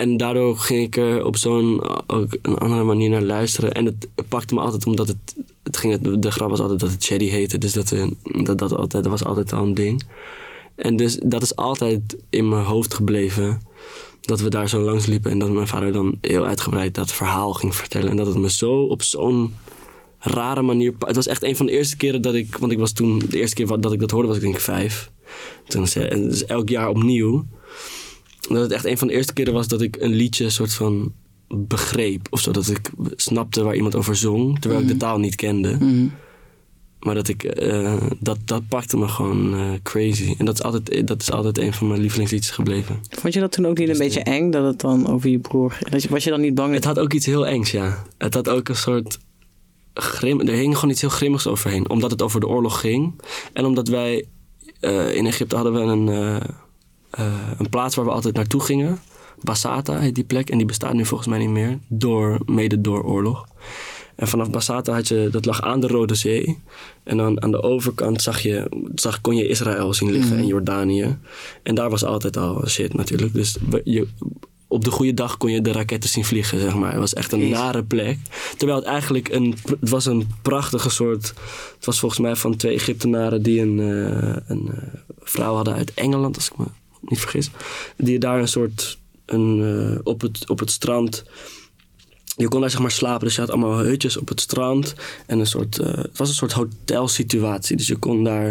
[0.00, 3.72] En daardoor ging ik er op zo'n ook een andere manier naar luisteren.
[3.72, 7.04] En het pakte me altijd omdat het, het ging, de grap was altijd dat het
[7.04, 7.58] Shady heette.
[7.58, 10.02] Dus dat, eh, dat, dat, altijd, dat was altijd al een ding.
[10.74, 13.62] En dus dat is altijd in mijn hoofd gebleven.
[14.20, 17.52] Dat we daar zo langs liepen en dat mijn vader dan heel uitgebreid dat verhaal
[17.52, 18.10] ging vertellen.
[18.10, 19.54] En dat het me zo op zo'n
[20.18, 20.94] rare manier.
[20.98, 22.56] Het was echt een van de eerste keren dat ik.
[22.56, 23.18] Want ik was toen.
[23.18, 25.10] De eerste keer dat ik dat hoorde was ik denk vijf.
[25.66, 27.46] Toen dus elk jaar opnieuw.
[28.48, 31.12] Dat het echt een van de eerste keren was dat ik een liedje soort van
[31.48, 32.26] begreep.
[32.30, 32.50] Of zo.
[32.52, 34.60] Dat ik snapte waar iemand over zong.
[34.60, 35.76] Terwijl ik de taal niet kende.
[35.80, 36.06] Mhm.
[37.00, 37.44] Maar dat ik.
[37.44, 40.34] eh, dat, dat pakte me gewoon eh, crazy.
[40.38, 43.00] En dat is, altijd, dat is altijd een van mijn lievelingsliedjes gebleven.
[43.10, 45.38] Vond je dat toen ook niet een Dus beetje eng dat het dan over je
[45.38, 45.90] broer ging?
[45.90, 46.74] Dat je- Was je dan niet bang?
[46.74, 48.04] Het had ook iets heel engs, ja.
[48.18, 49.18] Het had ook een soort
[49.94, 50.40] grim...
[50.40, 51.88] Er hing gewoon iets heel grimmigs overheen.
[51.90, 53.20] Omdat het over de oorlog ging.
[53.52, 54.24] En omdat wij...
[54.80, 56.08] eh, in Egypte hadden we een,
[57.10, 58.98] eh, een plaats waar we altijd naartoe gingen.
[59.40, 60.50] Basata heet die plek.
[60.50, 61.78] En die bestaat nu volgens mij niet meer.
[61.88, 63.46] Door, mede door oorlog.
[64.16, 65.28] En vanaf Basata had je...
[65.30, 66.58] Dat lag aan de Rode Zee.
[67.04, 71.18] En dan aan de overkant zag je, zag, kon je Israël zien liggen en Jordanië.
[71.62, 73.34] En daar was altijd al shit natuurlijk.
[73.34, 74.08] Dus je,
[74.68, 76.90] op de goede dag kon je de raketten zien vliegen, zeg maar.
[76.90, 77.58] Het was echt een Jezus.
[77.58, 78.18] nare plek.
[78.56, 81.34] Terwijl het eigenlijk een, het was een prachtige soort...
[81.76, 85.94] Het was volgens mij van twee Egyptenaren die een, eh, een eh, vrouw hadden uit
[85.94, 86.64] Engeland, als ik me
[87.00, 87.50] niet vergis.
[87.96, 91.24] Die daar een soort, een, eh, op, het, op het strand...
[92.36, 94.94] Je kon daar zeg maar slapen, dus je had allemaal hutjes op het strand.
[95.26, 97.76] En een soort, eh, het was een soort hotelsituatie.
[97.76, 98.50] Dus je kon daar,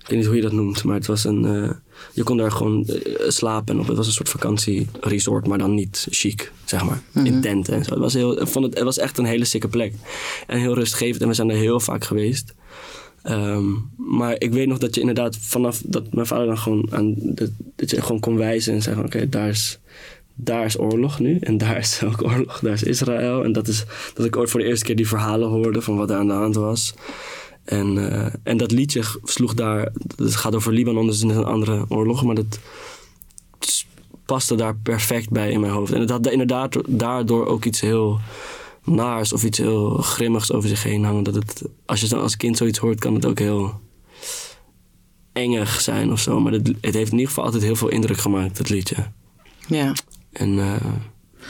[0.00, 1.70] ik weet niet hoe je dat noemt, maar het was een, eh,
[2.12, 2.86] je kon daar gewoon
[3.28, 3.74] slapen.
[3.74, 7.02] En op, het was een soort vakantieresort, maar dan niet chic, zeg maar.
[7.24, 7.90] In tenten en zo.
[7.90, 9.94] Het was, heel, vond het, het was echt een hele sikke plek.
[10.46, 12.54] En heel rustgevend en we zijn er heel vaak geweest.
[13.22, 13.64] Ehm,
[13.96, 17.14] maar ik weet nog dat je inderdaad vanaf dat mijn vader dan gewoon aan
[17.76, 19.78] dat, je gewoon kon wijzen en zeggen: oké, daar is
[20.34, 23.44] daar is oorlog nu en daar is ook oorlog, daar is Israël.
[23.44, 26.10] En dat is dat ik ooit voor de eerste keer die verhalen hoorde van wat
[26.10, 26.94] er aan de hand was.
[27.64, 32.24] En, eh, en dat liedje sloeg daar, het gaat over Libanon, dus een andere oorlog,
[32.24, 32.58] maar dat
[34.24, 35.92] paste daar perfect bij in mijn hoofd.
[35.92, 38.20] En het had inderdaad daardoor ook iets heel
[38.90, 41.22] naars of iets heel grimmigs over zich heen hangen.
[41.22, 43.80] Dat het, als je dan als kind zoiets hoort, kan het ook heel
[45.32, 46.40] engig zijn of zo.
[46.40, 48.96] Maar het, het heeft in ieder geval altijd heel veel indruk gemaakt, dat liedje.
[49.66, 49.92] Ja.
[50.32, 50.74] En eh,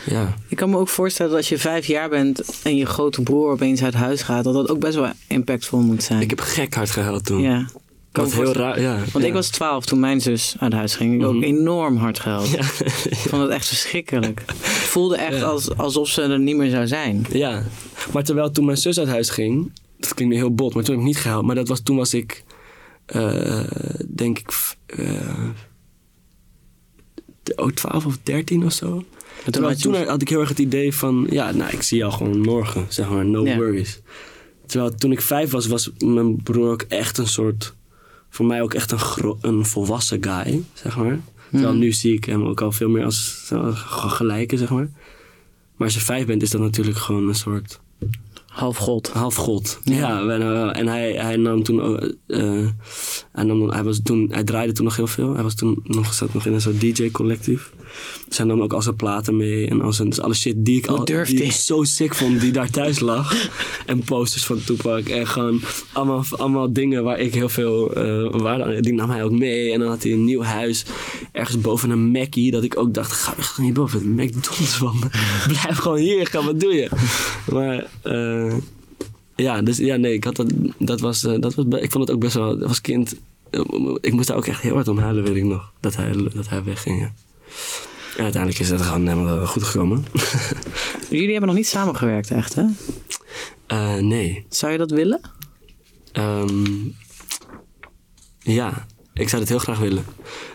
[0.06, 3.22] ja, Ik kan me ook voorstellen dat als je vijf jaar bent en je grote
[3.22, 6.20] broer opeens uit huis gaat, dat dat ook best wel impactvol moet zijn.
[6.20, 7.40] ik heb gek hard gehuild toen.
[7.40, 7.66] ja.
[8.12, 8.96] Kan Wat heel raar, ja.
[8.98, 9.26] Want ja.
[9.26, 11.14] ik was twaalf toen mijn zus uit huis ging.
[11.20, 11.42] Ik ook Mhm.
[11.42, 12.48] enorm hard gehuild.
[12.50, 12.58] Ja.
[13.10, 14.42] Ik vond het echt verschrikkelijk.
[14.46, 14.58] Het
[14.96, 15.44] voelde echt Ja.
[15.44, 17.26] als, alsof ze er niet meer zou zijn.
[17.32, 17.62] ja,
[18.12, 20.94] maar terwijl toen mijn zus uit huis ging, dat klinkt nu heel bot, maar toen
[20.94, 21.44] heb ik niet gehuild.
[21.44, 22.44] Maar dat was, toen was ik,
[23.06, 23.64] eh,
[24.14, 24.50] denk ik,
[27.42, 28.86] de- oh, 12 of 13 of zo.
[28.86, 29.02] En
[29.42, 31.98] toen Terwijl had toen had ik heel erg het idee van, ja, nou, ik zie
[31.98, 34.00] jou gewoon morgen, zeg maar, no worries.
[34.66, 37.74] Terwijl toen ik vijf was, was mijn broer ook echt een soort,
[38.30, 41.20] voor mij ook echt een, een volwassen guy, zeg maar.
[41.50, 43.50] Terwijl nu zie ik hem ook al veel meer als
[43.86, 44.88] gelijke, zeg maar.
[45.76, 47.80] Maar als je vijf bent, is dat natuurlijk gewoon een soort
[48.46, 49.08] half god.
[49.08, 49.78] half god.
[49.84, 49.96] Ja.
[49.96, 52.66] Ja, en, eh, en hij, hij nam toen, ook, eh,
[53.32, 55.34] hij, nam, hij, was toen, hij draaide toen nog heel veel.
[55.34, 57.72] Hij was toen nog, zat nog in een soort DJ-collectief.
[58.36, 60.84] Hij nam ook al zijn platen mee en al zijn, dus alle shit die ik,
[60.84, 63.50] Hoe al, die ik zo sick vond, die daar thuis lag.
[63.86, 65.60] en posters van Tupac en gewoon
[65.92, 69.72] allemaal, allemaal dingen waar ik heel veel eh waarde aan Die nam hij ook mee
[69.72, 70.84] en dan had hij een nieuw huis
[71.32, 72.50] ergens boven een Mackie.
[72.50, 74.98] Dat ik ook dacht, ga echt niet boven het McDonald's van.
[75.48, 76.88] Blijf gewoon hier, ga wat doe je?
[77.52, 78.54] Maar eh,
[79.36, 82.16] ja, dus ja, nee, ik had dat, dat was, eh, dat was, ik vond het
[82.16, 83.16] ook best wel, als kind,
[84.00, 86.48] ik moest daar ook echt heel hard om huilen, weet ik nog, dat hij, dat
[86.48, 87.12] hij wegging, ja.
[88.20, 90.04] En uiteindelijk is dat gewoon helemaal goed gekomen.
[91.10, 92.64] Jullie hebben nog niet samengewerkt, echt, hè?
[93.66, 94.46] Eh, nee.
[94.48, 95.20] Zou je dat willen?
[96.12, 96.66] Ehm,
[98.38, 100.04] ja, Ik zou het heel graag willen.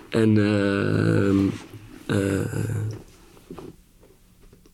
[0.09, 1.37] En ehm,
[2.05, 2.63] eh,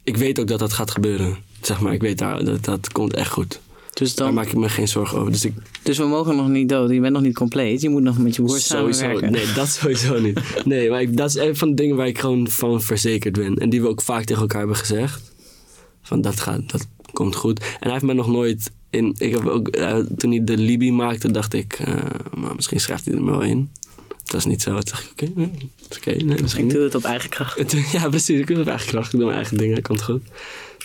[0.04, 1.38] ik weet ook dat dat gaat gebeuren.
[1.62, 3.60] Zeg maar, ik weet dat dat komt echt goed.
[3.94, 5.32] Dus, Daar dan, maak ik me geen zorgen over.
[5.32, 6.89] Dus ik dus we mogen nog niet dood.
[6.89, 7.82] Je bent nog niet compleet.
[7.82, 9.32] Je moet nog met je broer sowieso, samenwerken.
[9.32, 10.39] nee, dat sowieso niet.
[10.66, 13.58] Nee, maar ik, dat is een van de dingen waar ik gewoon van verzekerd ben.
[13.58, 15.34] En die we ook vaak tegen elkaar hebben gezegd.
[16.02, 17.60] Van dat gaat, dat komt goed.
[17.60, 19.16] En hij heeft me nog nooit in.
[19.18, 21.96] Ik heb ook, eh, toen hij de Libi maakte, dacht ik, eh,
[22.38, 23.70] maar misschien schrijft hij er wel in.
[24.26, 24.70] Dat is niet zo.
[24.70, 25.52] Toen dacht ik, oké, nee,
[25.98, 27.76] oké, nee, misschien Ik doe het op eigen kracht.
[27.92, 28.39] Ja, precies.
[28.39, 29.14] Ik doe het op eigen kracht.
[29.14, 29.76] Ik doe mijn eigen dingen.
[29.76, 30.22] Dat komt goed.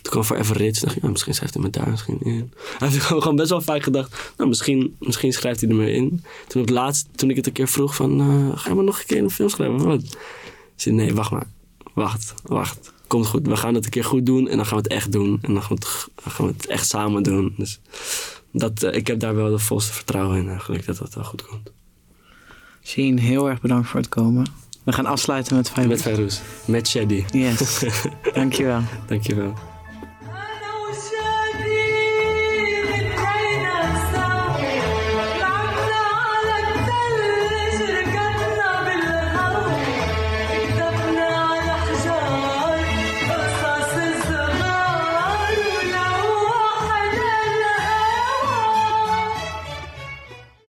[0.07, 0.78] Toen kwam Forever Rich.
[0.78, 2.52] dacht ik, ja, misschien schrijft hij me daar misschien in.
[2.78, 6.24] Hij heeft gewoon best wel vaak gedacht, nou, misschien, misschien schrijft hij er maar in.
[6.46, 8.84] Toen op het laatst, toen ik het een keer vroeg van, eh, ga je maar
[8.84, 9.84] nog een keer een film schrijven?
[9.84, 10.02] Wat?
[10.02, 10.12] Ik
[10.76, 11.46] zei, nee, wacht maar.
[11.94, 12.92] Wacht, wacht.
[13.07, 13.46] Komt goed.
[13.46, 15.38] We gaan het een keer goed doen en dan gaan we het echt doen.
[15.42, 17.54] En dan gaan we het, gaan we het echt samen doen.
[17.57, 17.80] Dus
[18.50, 21.46] dat, eh, ik heb daar wel de volste vertrouwen in eigenlijk, dat dat wel goed
[21.46, 21.70] komt.
[22.82, 24.46] Sheen, heel erg bedankt voor het komen.
[24.84, 25.86] We gaan afsluiten met vijf.
[25.86, 26.40] Met Farouz.
[26.64, 27.24] Met Shady.
[27.32, 27.84] Yes,
[28.34, 28.80] dankjewel.
[29.07, 29.75] Dankjewel.